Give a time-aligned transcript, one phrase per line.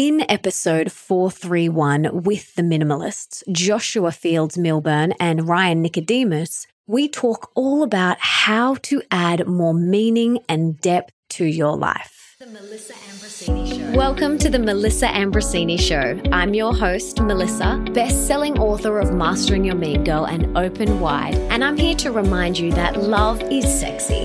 [0.00, 7.82] In episode 431 with the minimalists, Joshua Fields Millburn and Ryan Nicodemus, we talk all
[7.82, 12.34] about how to add more meaning and depth to your life.
[12.38, 13.94] The Melissa Ambrosini Show.
[13.94, 16.18] Welcome to the Melissa Ambrosini Show.
[16.32, 21.62] I'm your host, Melissa, best-selling author of Mastering Your Mean Girl and Open Wide, and
[21.62, 24.24] I'm here to remind you that love is sexy,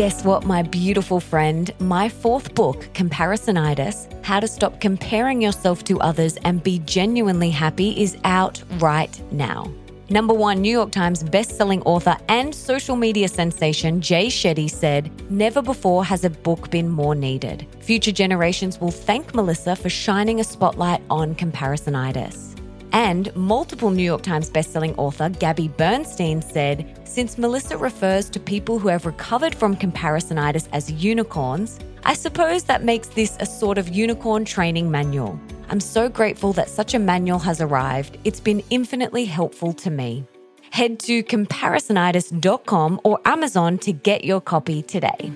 [0.00, 1.70] Guess what, my beautiful friend?
[1.78, 7.90] My fourth book, Comparisonitis How to Stop Comparing Yourself to Others and Be Genuinely Happy,
[8.00, 9.70] is out right now.
[10.08, 15.60] Number one New York Times bestselling author and social media sensation Jay Shetty said, Never
[15.60, 17.66] before has a book been more needed.
[17.80, 22.49] Future generations will thank Melissa for shining a spotlight on comparisonitis.
[22.92, 28.78] And multiple New York Times bestselling author Gabby Bernstein said, Since Melissa refers to people
[28.78, 33.88] who have recovered from comparisonitis as unicorns, I suppose that makes this a sort of
[33.88, 35.38] unicorn training manual.
[35.68, 38.18] I'm so grateful that such a manual has arrived.
[38.24, 40.24] It's been infinitely helpful to me.
[40.70, 45.32] Head to comparisonitis.com or Amazon to get your copy today.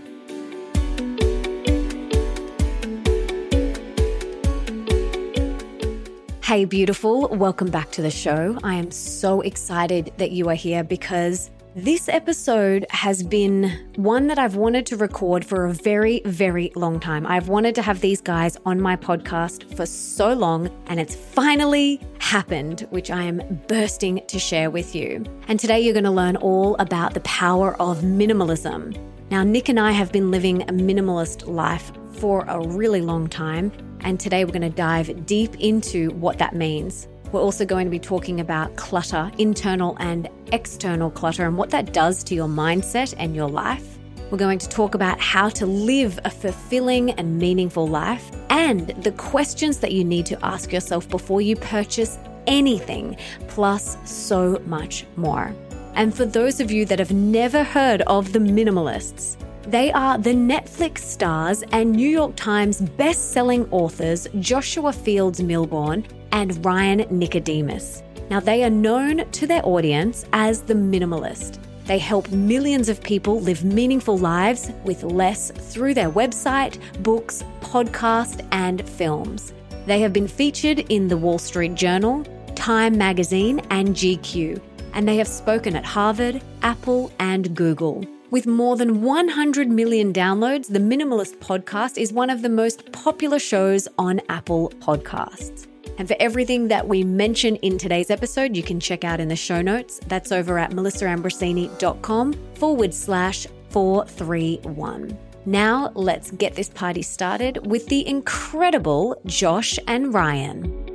[6.45, 7.28] Hey, beautiful.
[7.28, 8.59] Welcome back to the show.
[8.62, 14.39] I am so excited that you are here because this episode has been one that
[14.39, 17.27] I've wanted to record for a very, very long time.
[17.27, 21.98] I've wanted to have these guys on my podcast for so long, and it's finally
[22.19, 25.25] happened, which I am bursting to share with you.
[25.48, 28.95] And today you're going to learn all about the power of minimalism.
[29.31, 33.73] Now, Nick and I have been living a minimalist life for a really long time.
[34.05, 37.09] And today we're going to dive deep into what that means.
[37.33, 41.92] We're also going to be talking about clutter, internal and external clutter, and what that
[41.92, 43.98] does to your mindset and your life.
[44.31, 49.13] We're going to talk about how to live a fulfilling and meaningful life and the
[49.13, 53.17] questions that you need to ask yourself before you purchase anything,
[53.48, 55.55] plus so much more.
[55.95, 60.35] And for those of you that have never heard of the minimalists, they are the
[60.35, 68.02] Netflix stars and New York Times best-selling authors Joshua Fields Millburn and Ryan Nicodemus.
[68.30, 71.58] Now, they are known to their audience as the minimalist.
[71.86, 78.46] They help millions of people live meaningful lives with less through their website, books, podcast,
[78.52, 79.52] and films.
[79.86, 84.61] They have been featured in the Wall Street Journal, Time Magazine, and GQ,
[84.95, 88.05] and they have spoken at Harvard, Apple, and Google.
[88.34, 93.39] With more than 100 million downloads, the Minimalist Podcast is one of the most popular
[93.39, 95.68] shows on Apple Podcasts.
[95.98, 99.36] And for everything that we mention in today's episode, you can check out in the
[99.36, 100.00] show notes.
[100.08, 105.16] That's over at melissaambrosini.com forward slash 431.
[105.46, 110.94] Now, let's get this party started with the incredible Josh and Ryan.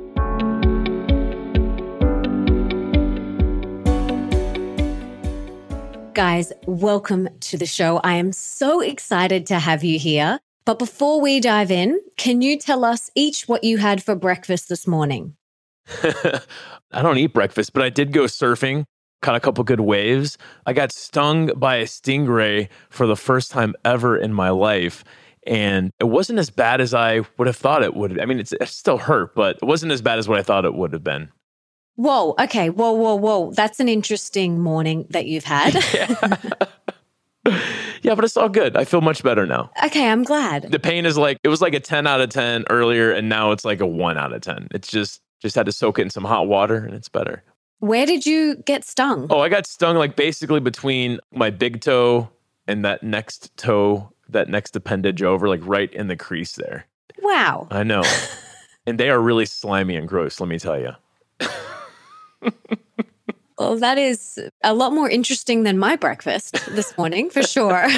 [6.20, 7.96] Guys, welcome to the show.
[8.04, 10.38] I am so excited to have you here.
[10.66, 14.68] But before we dive in, can you tell us each what you had for breakfast
[14.68, 15.34] this morning?
[16.02, 18.84] I don't eat breakfast, but I did go surfing,
[19.22, 20.36] caught a couple good waves.
[20.66, 25.04] I got stung by a stingray for the first time ever in my life.
[25.46, 28.20] And it wasn't as bad as I would have thought it would.
[28.20, 30.74] I mean, it still hurt, but it wasn't as bad as what I thought it
[30.74, 31.30] would have been.
[31.96, 32.34] Whoa.
[32.40, 32.70] Okay.
[32.70, 33.52] Whoa, whoa, whoa.
[33.52, 35.74] That's an interesting morning that you've had.
[35.94, 36.36] yeah.
[38.02, 38.76] yeah, but it's all good.
[38.76, 39.70] I feel much better now.
[39.84, 40.70] Okay, I'm glad.
[40.70, 43.52] The pain is like it was like a 10 out of 10 earlier and now
[43.52, 44.68] it's like a 1 out of 10.
[44.72, 47.42] It's just just had to soak it in some hot water and it's better.
[47.78, 49.26] Where did you get stung?
[49.30, 52.28] Oh, I got stung like basically between my big toe
[52.66, 56.86] and that next toe, that next appendage over like right in the crease there.
[57.22, 57.68] Wow.
[57.70, 58.02] I know.
[58.86, 60.92] and they are really slimy and gross, let me tell you
[63.58, 67.88] well, that is a lot more interesting than my breakfast this morning, for sure.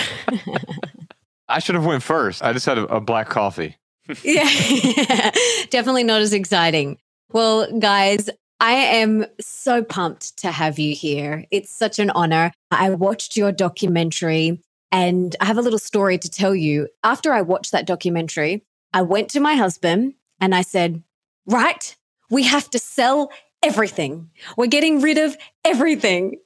[1.49, 2.43] I should have went first.
[2.43, 3.77] I just had a, a black coffee.
[4.23, 5.31] yeah,
[5.71, 6.99] definitely not as exciting.
[7.31, 8.29] Well, guys,
[8.61, 11.47] I am so pumped to have you here.
[11.51, 12.53] It's such an honor.
[12.71, 14.61] I watched your documentary
[14.91, 16.89] and I have a little story to tell you.
[17.03, 21.03] After I watched that documentary, I went to my husband and I said,
[21.47, 21.97] Right,
[22.31, 23.31] we have to sell
[23.63, 24.31] everything.
[24.57, 26.37] We're getting rid of everything.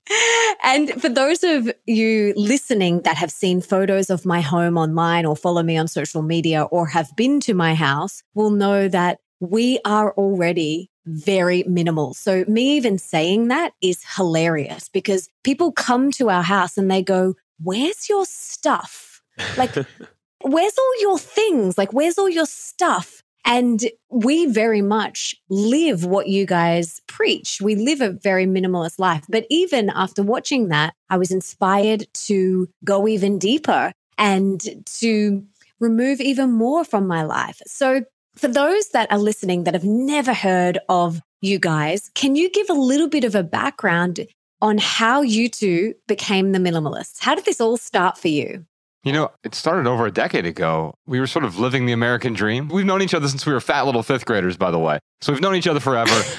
[0.63, 5.37] And for those of you listening that have seen photos of my home online or
[5.37, 9.79] follow me on social media or have been to my house will know that we
[9.85, 12.15] are already very minimal.
[12.15, 17.03] So me even saying that is hilarious because people come to our house and they
[17.03, 19.23] go, where's your stuff?
[19.57, 19.75] Like,
[20.41, 21.79] where's all your things?
[21.79, 23.23] Like, where's all your stuff?
[23.47, 27.61] And we very much live what you guys preach.
[27.63, 29.25] We live a very minimalist life.
[29.29, 34.61] But even after watching that, I was inspired to go even deeper and
[34.99, 35.45] to
[35.79, 37.63] remove even more from my life.
[37.67, 38.03] So,
[38.35, 42.69] for those that are listening that have never heard of you guys, can you give
[42.69, 44.27] a little bit of a background
[44.61, 47.17] on how you two became the minimalists?
[47.21, 48.67] How did this all start for you?
[49.07, 50.93] You know, it started over a decade ago.
[51.07, 52.67] We were sort of living the American dream.
[52.67, 54.99] We've known each other since we were fat little fifth graders, by the way.
[55.21, 56.23] So we've known each other forever.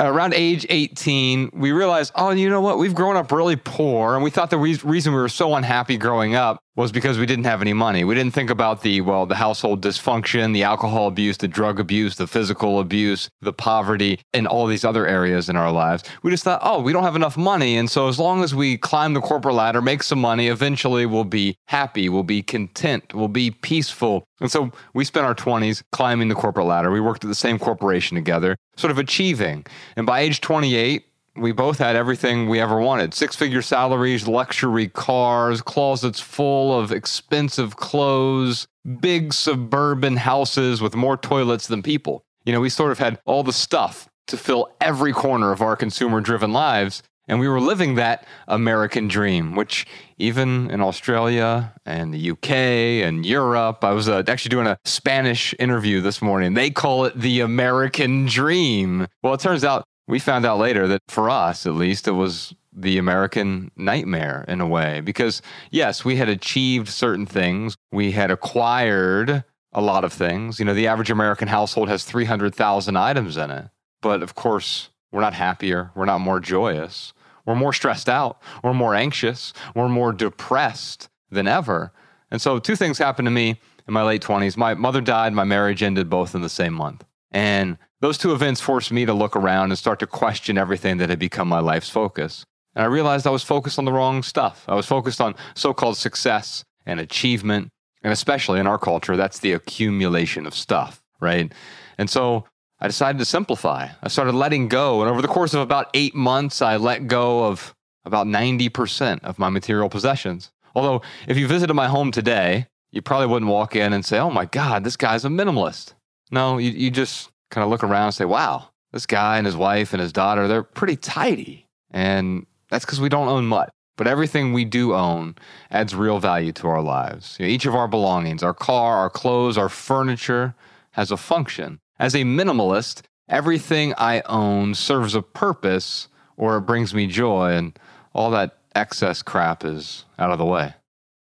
[0.00, 2.78] Uh, around age 18, we realized, oh, you know what?
[2.78, 4.14] We've grown up really poor.
[4.14, 7.26] And we thought the re- reason we were so unhappy growing up was because we
[7.26, 8.04] didn't have any money.
[8.04, 12.16] We didn't think about the, well, the household dysfunction, the alcohol abuse, the drug abuse,
[12.16, 16.02] the physical abuse, the poverty, and all these other areas in our lives.
[16.22, 17.76] We just thought, oh, we don't have enough money.
[17.76, 21.24] And so as long as we climb the corporate ladder, make some money, eventually we'll
[21.24, 24.24] be happy, we'll be content, we'll be peaceful.
[24.40, 26.90] And so we spent our 20s climbing the corporate ladder.
[26.90, 29.66] We worked at the same corporation together, sort of achieving.
[29.96, 31.04] And by age 28,
[31.40, 36.92] we both had everything we ever wanted six figure salaries, luxury cars, closets full of
[36.92, 38.68] expensive clothes,
[39.00, 42.24] big suburban houses with more toilets than people.
[42.44, 45.76] You know, we sort of had all the stuff to fill every corner of our
[45.76, 47.02] consumer driven lives.
[47.28, 49.86] And we were living that American dream, which
[50.18, 55.54] even in Australia and the UK and Europe, I was uh, actually doing a Spanish
[55.60, 56.54] interview this morning.
[56.54, 59.06] They call it the American dream.
[59.22, 62.54] Well, it turns out we found out later that for us, at least, it was
[62.72, 65.00] the American nightmare in a way.
[65.00, 65.40] Because,
[65.70, 70.58] yes, we had achieved certain things, we had acquired a lot of things.
[70.58, 73.70] You know, the average American household has 300,000 items in it.
[74.02, 77.12] But of course, we're not happier, we're not more joyous.
[77.46, 81.92] We're more stressed out, we're more anxious, we're more depressed than ever.
[82.30, 84.56] And so, two things happened to me in my late 20s.
[84.56, 87.04] My mother died, my marriage ended both in the same month.
[87.32, 91.10] And those two events forced me to look around and start to question everything that
[91.10, 92.44] had become my life's focus.
[92.74, 94.64] And I realized I was focused on the wrong stuff.
[94.68, 97.68] I was focused on so called success and achievement.
[98.02, 101.52] And especially in our culture, that's the accumulation of stuff, right?
[101.98, 102.46] And so
[102.80, 103.88] I decided to simplify.
[104.02, 105.02] I started letting go.
[105.02, 107.74] And over the course of about eight months, I let go of
[108.06, 110.50] about 90% of my material possessions.
[110.74, 114.30] Although, if you visited my home today, you probably wouldn't walk in and say, oh
[114.30, 115.92] my God, this guy's a minimalist.
[116.30, 119.56] No, you, you just kind of look around and say, wow, this guy and his
[119.56, 121.66] wife and his daughter, they're pretty tidy.
[121.90, 123.70] And that's because we don't own much.
[123.96, 125.34] But everything we do own
[125.70, 127.36] adds real value to our lives.
[127.38, 130.54] You know, each of our belongings, our car, our clothes, our furniture,
[130.92, 131.80] has a function.
[131.98, 136.08] As a minimalist, everything I own serves a purpose
[136.40, 137.78] or it brings me joy, and
[138.14, 140.72] all that excess crap is out of the way.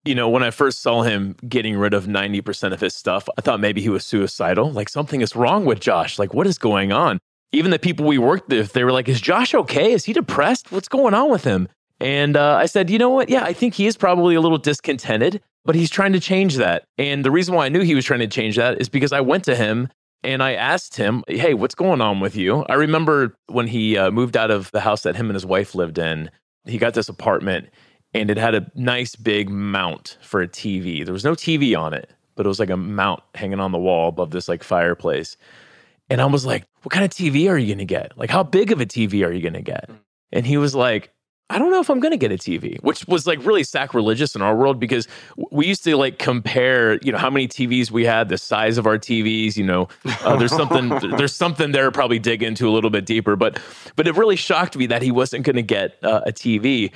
[0.04, 3.42] You know, when I first saw him getting rid of 90% of his stuff, I
[3.42, 4.72] thought maybe he was suicidal.
[4.72, 6.18] Like something is wrong with Josh.
[6.18, 7.20] Like, what is going on?
[7.52, 9.92] Even the people we worked with, they were like, Is Josh okay?
[9.92, 10.72] Is he depressed?
[10.72, 11.68] What's going on with him?
[12.00, 13.30] And uh, I said, You know what?
[13.30, 16.86] Yeah, I think he is probably a little discontented, but he's trying to change that.
[16.98, 19.22] And the reason why I knew he was trying to change that is because I
[19.22, 19.90] went to him
[20.24, 22.66] and I asked him, Hey, what's going on with you?
[22.70, 25.76] I remember when he uh, moved out of the house that him and his wife
[25.76, 26.32] lived in,
[26.66, 27.70] he got this apartment
[28.14, 31.04] and it had a nice big mount for a TV.
[31.04, 33.78] There was no TV on it, but it was like a mount hanging on the
[33.78, 35.38] wall above this like fireplace.
[36.10, 38.18] And I was like, "What kind of TV are you going to get?
[38.18, 39.90] Like how big of a TV are you going to get?"
[40.34, 41.12] And he was like,
[41.52, 44.36] I don't know if I'm going to get a TV, which was like really sacrilegious
[44.36, 45.06] in our world because
[45.52, 48.88] we used to like compare, you know, how many TVs we had, the size of
[48.88, 49.58] our TVs.
[49.58, 49.90] You know,
[50.24, 53.60] uh, there's something there's something there probably dig into a little bit deeper, but
[53.98, 56.94] but it really shocked me that he wasn't going to get uh, a TV.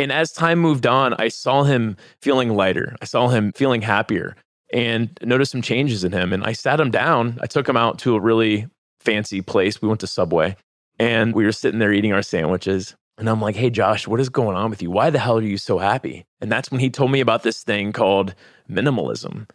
[0.00, 2.96] And as time moved on, I saw him feeling lighter.
[3.02, 4.34] I saw him feeling happier
[4.72, 6.32] and noticed some changes in him.
[6.32, 7.38] And I sat him down.
[7.42, 8.66] I took him out to a really
[9.00, 9.82] fancy place.
[9.82, 10.56] We went to Subway
[10.98, 12.96] and we were sitting there eating our sandwiches.
[13.18, 14.90] And I'm like, hey, Josh, what is going on with you?
[14.90, 16.24] Why the hell are you so happy?
[16.40, 18.34] And that's when he told me about this thing called
[18.70, 19.50] minimalism.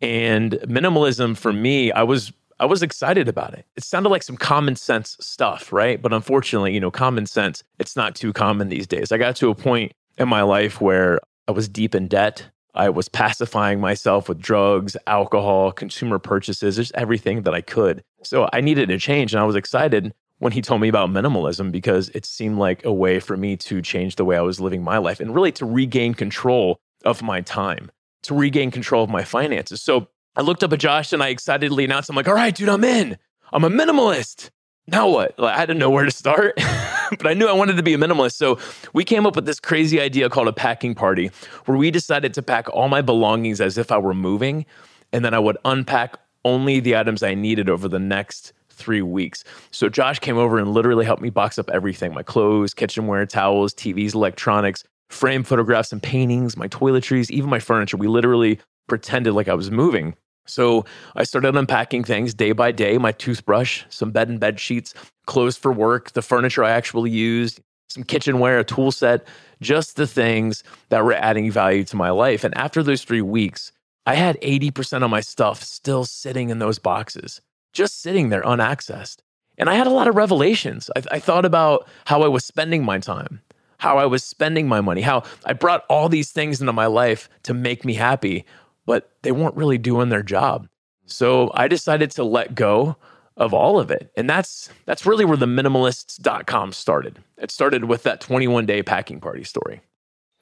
[0.00, 3.66] And minimalism for me, I was I was excited about it.
[3.74, 6.00] It sounded like some common sense stuff, right?
[6.00, 9.10] But unfortunately, you know, common sense, it's not too common these days.
[9.10, 12.48] I got to a point in my life where I was deep in debt.
[12.76, 18.04] I was pacifying myself with drugs, alcohol, consumer purchases, just everything that I could.
[18.22, 21.72] So I needed a change and I was excited when he told me about minimalism
[21.72, 24.84] because it seemed like a way for me to change the way I was living
[24.84, 27.90] my life and really to regain control of my time,
[28.22, 29.82] to regain control of my finances.
[29.82, 32.68] So I looked up at Josh and I excitedly announced, I'm like, all right, dude,
[32.68, 33.18] I'm in.
[33.52, 34.50] I'm a minimalist.
[34.86, 35.38] Now what?
[35.38, 36.54] Like, I didn't know where to start,
[37.10, 38.32] but I knew I wanted to be a minimalist.
[38.32, 38.58] So
[38.94, 41.30] we came up with this crazy idea called a packing party,
[41.66, 44.64] where we decided to pack all my belongings as if I were moving.
[45.12, 49.44] And then I would unpack only the items I needed over the next three weeks.
[49.70, 53.74] So Josh came over and literally helped me box up everything my clothes, kitchenware, towels,
[53.74, 57.98] TVs, electronics, frame photographs and paintings, my toiletries, even my furniture.
[57.98, 58.58] We literally
[58.88, 60.16] pretended like I was moving.
[60.46, 60.84] So
[61.14, 64.94] I started unpacking things day by day my toothbrush, some bed and bed sheets,
[65.26, 69.26] clothes for work, the furniture I actually used, some kitchenware, a tool set,
[69.60, 72.44] just the things that were adding value to my life.
[72.44, 73.72] And after those three weeks,
[74.06, 77.40] I had 80% of my stuff still sitting in those boxes,
[77.72, 79.22] just sitting there unaccessed.
[79.58, 80.90] And I had a lot of revelations.
[80.96, 83.40] I, I thought about how I was spending my time,
[83.78, 87.28] how I was spending my money, how I brought all these things into my life
[87.44, 88.44] to make me happy
[88.86, 90.68] but they weren't really doing their job.
[91.06, 92.96] So I decided to let go
[93.36, 94.10] of all of it.
[94.16, 97.18] And that's that's really where the minimalists.com started.
[97.38, 99.80] It started with that 21 day packing party story.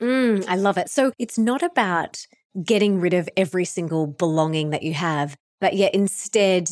[0.00, 0.88] Mm, I love it.
[0.90, 2.26] So it's not about
[2.64, 6.70] getting rid of every single belonging that you have, but yet instead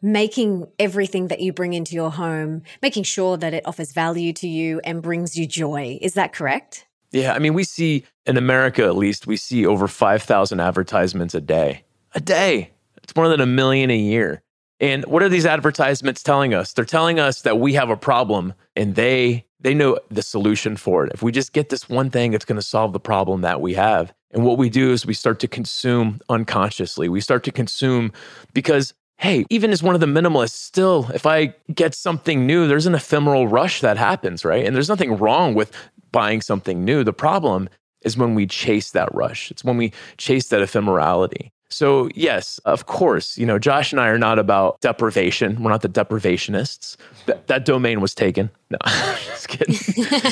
[0.00, 4.46] making everything that you bring into your home, making sure that it offers value to
[4.46, 5.98] you and brings you joy.
[6.00, 6.86] Is that correct?
[7.12, 11.40] Yeah, I mean, we see in America at least, we see over 5,000 advertisements a
[11.40, 11.84] day.
[12.14, 12.70] A day.
[13.02, 14.42] It's more than a million a year.
[14.80, 16.72] And what are these advertisements telling us?
[16.72, 21.04] They're telling us that we have a problem and they they know the solution for
[21.04, 21.12] it.
[21.12, 23.74] If we just get this one thing, it's going to solve the problem that we
[23.74, 24.14] have.
[24.30, 27.08] And what we do is we start to consume unconsciously.
[27.08, 28.12] We start to consume
[28.52, 32.86] because hey, even as one of the minimalists, still, if I get something new, there's
[32.86, 34.64] an ephemeral rush that happens, right?
[34.64, 35.72] And there's nothing wrong with
[36.12, 37.04] buying something new.
[37.04, 37.68] The problem
[38.02, 39.50] is when we chase that rush.
[39.50, 41.50] It's when we chase that ephemerality.
[41.70, 45.62] So, yes, of course, you know, Josh and I are not about deprivation.
[45.62, 46.96] We're not the deprivationists.
[47.26, 48.50] That, that domain was taken.
[48.70, 48.78] No,
[49.26, 49.76] just kidding.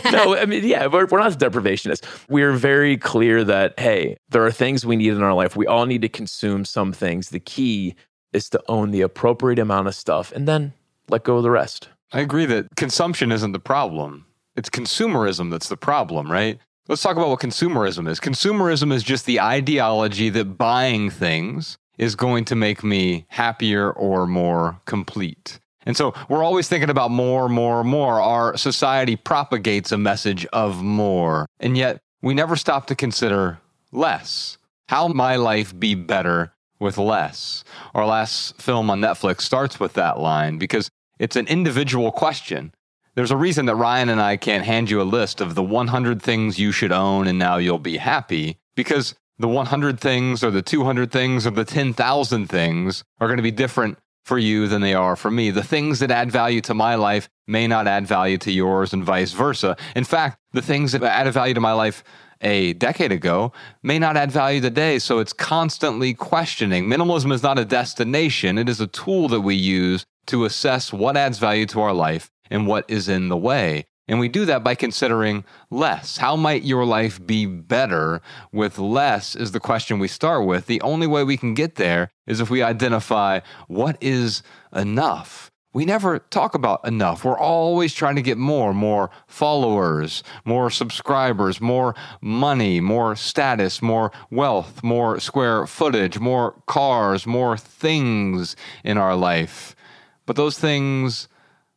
[0.12, 2.06] no, I mean, yeah, we're, we're not the deprivationists.
[2.30, 5.56] We're very clear that, hey, there are things we need in our life.
[5.56, 7.28] We all need to consume some things.
[7.28, 7.94] The key
[8.32, 10.72] is to own the appropriate amount of stuff and then
[11.10, 11.88] let go of the rest.
[12.12, 14.25] I agree that consumption isn't the problem.
[14.56, 16.58] It's consumerism that's the problem, right?
[16.88, 18.20] Let's talk about what consumerism is.
[18.20, 24.26] Consumerism is just the ideology that buying things is going to make me happier or
[24.26, 25.58] more complete.
[25.84, 28.20] And so we're always thinking about more, more, more.
[28.20, 31.46] Our society propagates a message of more.
[31.60, 33.58] And yet we never stop to consider
[33.92, 34.58] less.
[34.88, 37.64] How my life be better with less?
[37.94, 42.72] Our last film on Netflix starts with that line because it's an individual question.
[43.16, 46.20] There's a reason that Ryan and I can't hand you a list of the 100
[46.20, 50.60] things you should own and now you'll be happy because the 100 things or the
[50.60, 54.92] 200 things or the 10,000 things are going to be different for you than they
[54.92, 55.50] are for me.
[55.50, 59.02] The things that add value to my life may not add value to yours and
[59.02, 59.78] vice versa.
[59.94, 62.04] In fact, the things that added value to my life
[62.42, 63.50] a decade ago
[63.82, 64.98] may not add value today.
[64.98, 66.84] So it's constantly questioning.
[66.84, 71.16] Minimalism is not a destination, it is a tool that we use to assess what
[71.16, 73.86] adds value to our life and what is in the way.
[74.08, 76.18] And we do that by considering less.
[76.18, 78.22] How might your life be better
[78.52, 79.34] with less?
[79.34, 80.66] Is the question we start with.
[80.66, 85.50] The only way we can get there is if we identify what is enough.
[85.72, 87.22] We never talk about enough.
[87.22, 94.10] We're always trying to get more, more followers, more subscribers, more money, more status, more
[94.30, 99.76] wealth, more square footage, more cars, more things in our life.
[100.24, 101.28] But those things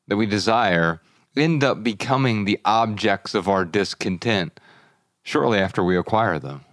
[0.09, 1.01] that we desire
[1.37, 4.59] end up becoming the objects of our discontent
[5.23, 6.65] shortly after we acquire them.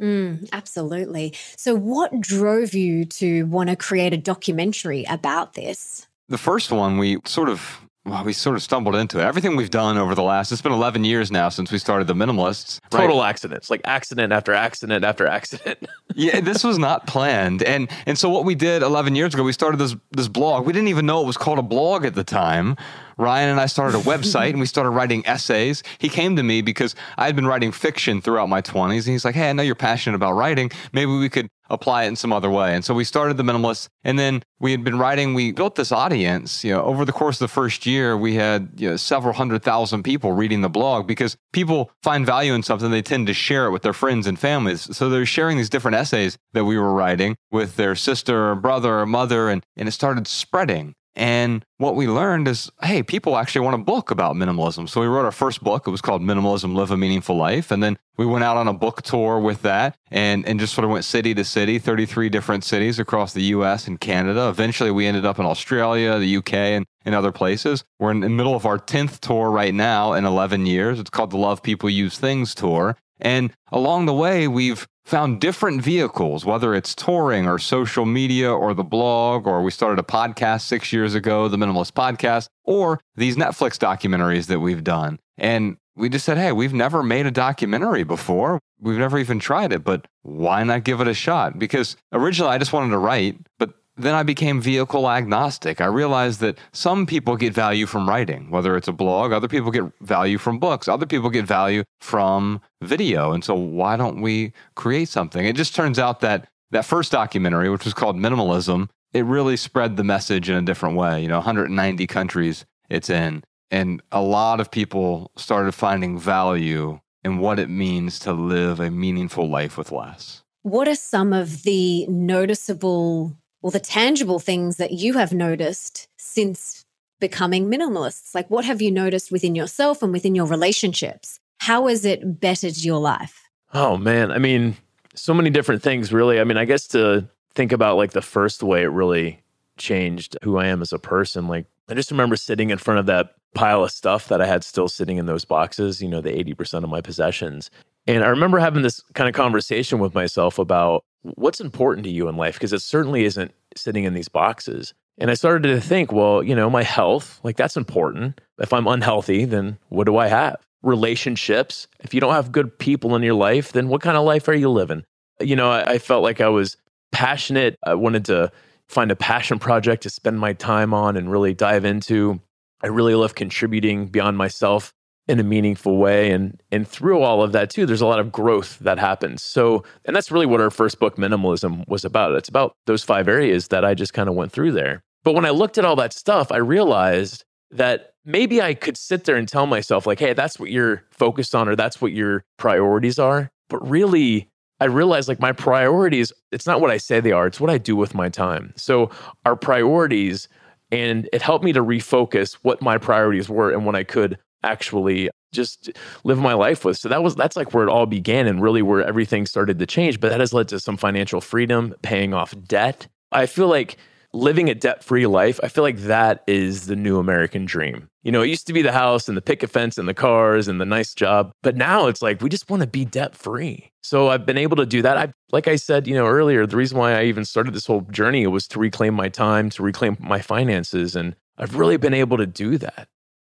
[0.00, 1.32] Mm, absolutely.
[1.56, 6.06] So, what drove you to want to create a documentary about this?
[6.28, 9.22] The first one, we sort of well, we sort of stumbled into it.
[9.22, 12.14] Everything we've done over the last, it's been 11 years now since we started the
[12.14, 12.80] minimalists.
[12.92, 13.00] Right?
[13.00, 15.78] Total accidents, like accident after accident after accident.
[16.14, 17.62] yeah, this was not planned.
[17.62, 20.66] And and so what we did 11 years ago, we started this this blog.
[20.66, 22.76] We didn't even know it was called a blog at the time.
[23.16, 25.82] Ryan and I started a website and we started writing essays.
[25.98, 29.04] He came to me because I had been writing fiction throughout my 20s.
[29.04, 30.70] And he's like, Hey, I know you're passionate about writing.
[30.92, 32.74] Maybe we could apply it in some other way.
[32.74, 35.92] And so we started the minimalists and then we had been writing, we built this
[35.92, 39.34] audience, you know, over the course of the first year, we had, you know, several
[39.34, 42.90] hundred thousand people reading the blog because people find value in something.
[42.90, 44.96] They tend to share it with their friends and families.
[44.96, 49.00] So they're sharing these different essays that we were writing with their sister or brother
[49.00, 49.48] or mother.
[49.48, 50.94] And, and it started spreading.
[51.16, 54.88] And what we learned is, hey, people actually want a book about minimalism.
[54.88, 55.86] So we wrote our first book.
[55.86, 57.70] It was called Minimalism Live a Meaningful Life.
[57.70, 60.84] And then we went out on a book tour with that and, and just sort
[60.84, 64.48] of went city to city, 33 different cities across the US and Canada.
[64.48, 67.84] Eventually, we ended up in Australia, the UK, and, and other places.
[68.00, 70.98] We're in the middle of our 10th tour right now in 11 years.
[70.98, 72.96] It's called the Love People Use Things Tour.
[73.20, 78.74] And along the way, we've found different vehicles, whether it's touring or social media or
[78.74, 83.36] the blog, or we started a podcast six years ago, the Minimalist Podcast, or these
[83.36, 85.18] Netflix documentaries that we've done.
[85.36, 88.58] And we just said, hey, we've never made a documentary before.
[88.80, 91.58] We've never even tried it, but why not give it a shot?
[91.58, 95.80] Because originally I just wanted to write, but then I became vehicle agnostic.
[95.80, 99.70] I realized that some people get value from writing, whether it's a blog, other people
[99.70, 103.32] get value from books, other people get value from video.
[103.32, 105.44] And so why don't we create something?
[105.44, 109.96] It just turns out that that first documentary, which was called Minimalism, it really spread
[109.96, 111.22] the message in a different way.
[111.22, 113.44] You know, 190 countries it's in.
[113.70, 118.90] And a lot of people started finding value in what it means to live a
[118.90, 120.42] meaningful life with less.
[120.62, 126.84] What are some of the noticeable or the tangible things that you have noticed since
[127.18, 128.34] becoming minimalists?
[128.34, 131.40] Like, what have you noticed within yourself and within your relationships?
[131.60, 133.48] How has it bettered your life?
[133.72, 134.30] Oh, man.
[134.30, 134.76] I mean,
[135.14, 136.38] so many different things, really.
[136.40, 139.42] I mean, I guess to think about like the first way it really
[139.78, 143.06] changed who I am as a person, like, I just remember sitting in front of
[143.06, 146.32] that pile of stuff that I had still sitting in those boxes, you know, the
[146.32, 147.70] 80% of my possessions.
[148.06, 152.28] And I remember having this kind of conversation with myself about what's important to you
[152.28, 154.94] in life because it certainly isn't sitting in these boxes.
[155.18, 158.40] And I started to think, well, you know, my health, like that's important.
[158.58, 160.56] If I'm unhealthy, then what do I have?
[160.82, 161.88] Relationships.
[162.00, 164.54] If you don't have good people in your life, then what kind of life are
[164.54, 165.04] you living?
[165.40, 166.76] You know, I, I felt like I was
[167.12, 167.76] passionate.
[167.84, 168.52] I wanted to
[168.88, 172.40] find a passion project to spend my time on and really dive into.
[172.82, 174.92] I really love contributing beyond myself
[175.26, 176.30] in a meaningful way.
[176.30, 179.42] And and through all of that too there's a lot of growth that happens.
[179.42, 182.34] So and that's really what our first book minimalism was about.
[182.34, 185.02] It's about those five areas that i just kind of went through there.
[185.22, 189.24] But when i looked at all that stuff i realized that maybe i could sit
[189.24, 192.44] there and tell myself like hey that's what you're focused on or that's what your
[192.58, 193.50] priorities are.
[193.68, 197.60] But really i realized like my priorities it's not what i say they are it's
[197.60, 198.74] what i do with my time.
[198.76, 199.10] So
[199.46, 200.48] our priorities
[200.90, 205.30] and it helped me to refocus what my priorities were and when i could actually
[205.52, 205.90] just
[206.24, 206.98] live my life with.
[206.98, 209.86] So that was that's like where it all began and really where everything started to
[209.86, 210.20] change.
[210.20, 213.06] But that has led to some financial freedom, paying off debt.
[213.32, 213.96] I feel like
[214.32, 218.08] living a debt-free life, I feel like that is the new American dream.
[218.24, 220.66] You know, it used to be the house and the picket fence and the cars
[220.66, 223.90] and the nice job, but now it's like we just want to be debt-free.
[224.02, 225.16] So I've been able to do that.
[225.16, 228.02] I like I said, you know, earlier, the reason why I even started this whole
[228.10, 232.36] journey was to reclaim my time, to reclaim my finances and I've really been able
[232.38, 233.06] to do that.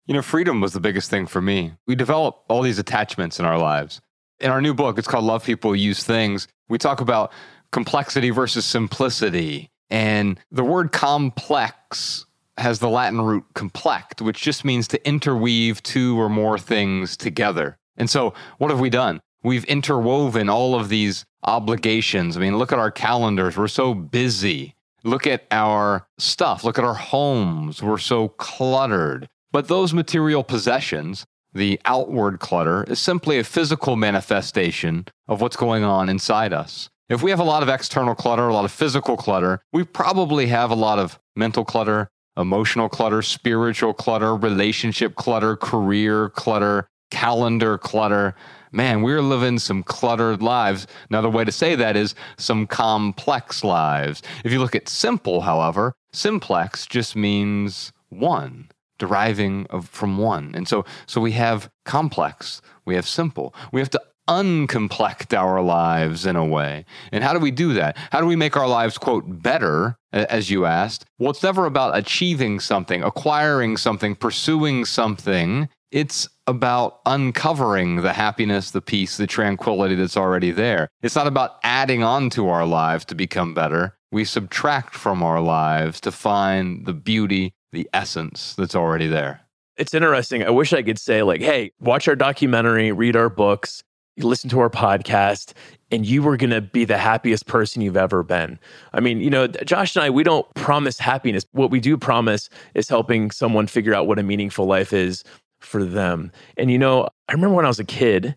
[0.06, 1.72] You know, freedom was the biggest thing for me.
[1.86, 4.00] We develop all these attachments in our lives.
[4.38, 6.46] In our new book, it's called Love People Use Things.
[6.68, 7.32] We talk about
[7.72, 9.68] complexity versus simplicity.
[9.90, 12.24] And the word complex
[12.56, 17.76] has the Latin root complect, which just means to interweave two or more things together.
[17.96, 19.20] And so, what have we done?
[19.42, 22.36] We've interwoven all of these obligations.
[22.36, 23.56] I mean, look at our calendars.
[23.56, 24.76] We're so busy.
[25.02, 26.62] Look at our stuff.
[26.62, 27.82] Look at our homes.
[27.82, 29.28] We're so cluttered.
[29.56, 35.82] But those material possessions, the outward clutter, is simply a physical manifestation of what's going
[35.82, 36.90] on inside us.
[37.08, 40.48] If we have a lot of external clutter, a lot of physical clutter, we probably
[40.48, 47.78] have a lot of mental clutter, emotional clutter, spiritual clutter, relationship clutter, career clutter, calendar
[47.78, 48.34] clutter.
[48.72, 50.86] Man, we're living some cluttered lives.
[51.08, 54.20] Another way to say that is some complex lives.
[54.44, 60.52] If you look at simple, however, simplex just means one deriving of, from one.
[60.54, 63.54] And so, so we have complex, we have simple.
[63.72, 66.84] We have to uncomplex our lives in a way.
[67.12, 67.96] And how do we do that?
[68.10, 71.04] How do we make our lives, quote, better, as you asked?
[71.18, 75.68] Well, it's never about achieving something, acquiring something, pursuing something.
[75.92, 80.88] It's about uncovering the happiness, the peace, the tranquility that's already there.
[81.02, 83.96] It's not about adding on to our lives to become better.
[84.12, 89.42] We subtract from our lives to find the beauty the essence that's already there.
[89.76, 90.42] It's interesting.
[90.42, 93.84] I wish I could say, like, hey, watch our documentary, read our books,
[94.16, 95.52] listen to our podcast,
[95.90, 98.58] and you were going to be the happiest person you've ever been.
[98.94, 101.44] I mean, you know, Josh and I, we don't promise happiness.
[101.52, 105.22] What we do promise is helping someone figure out what a meaningful life is
[105.60, 106.32] for them.
[106.56, 108.34] And, you know, I remember when I was a kid,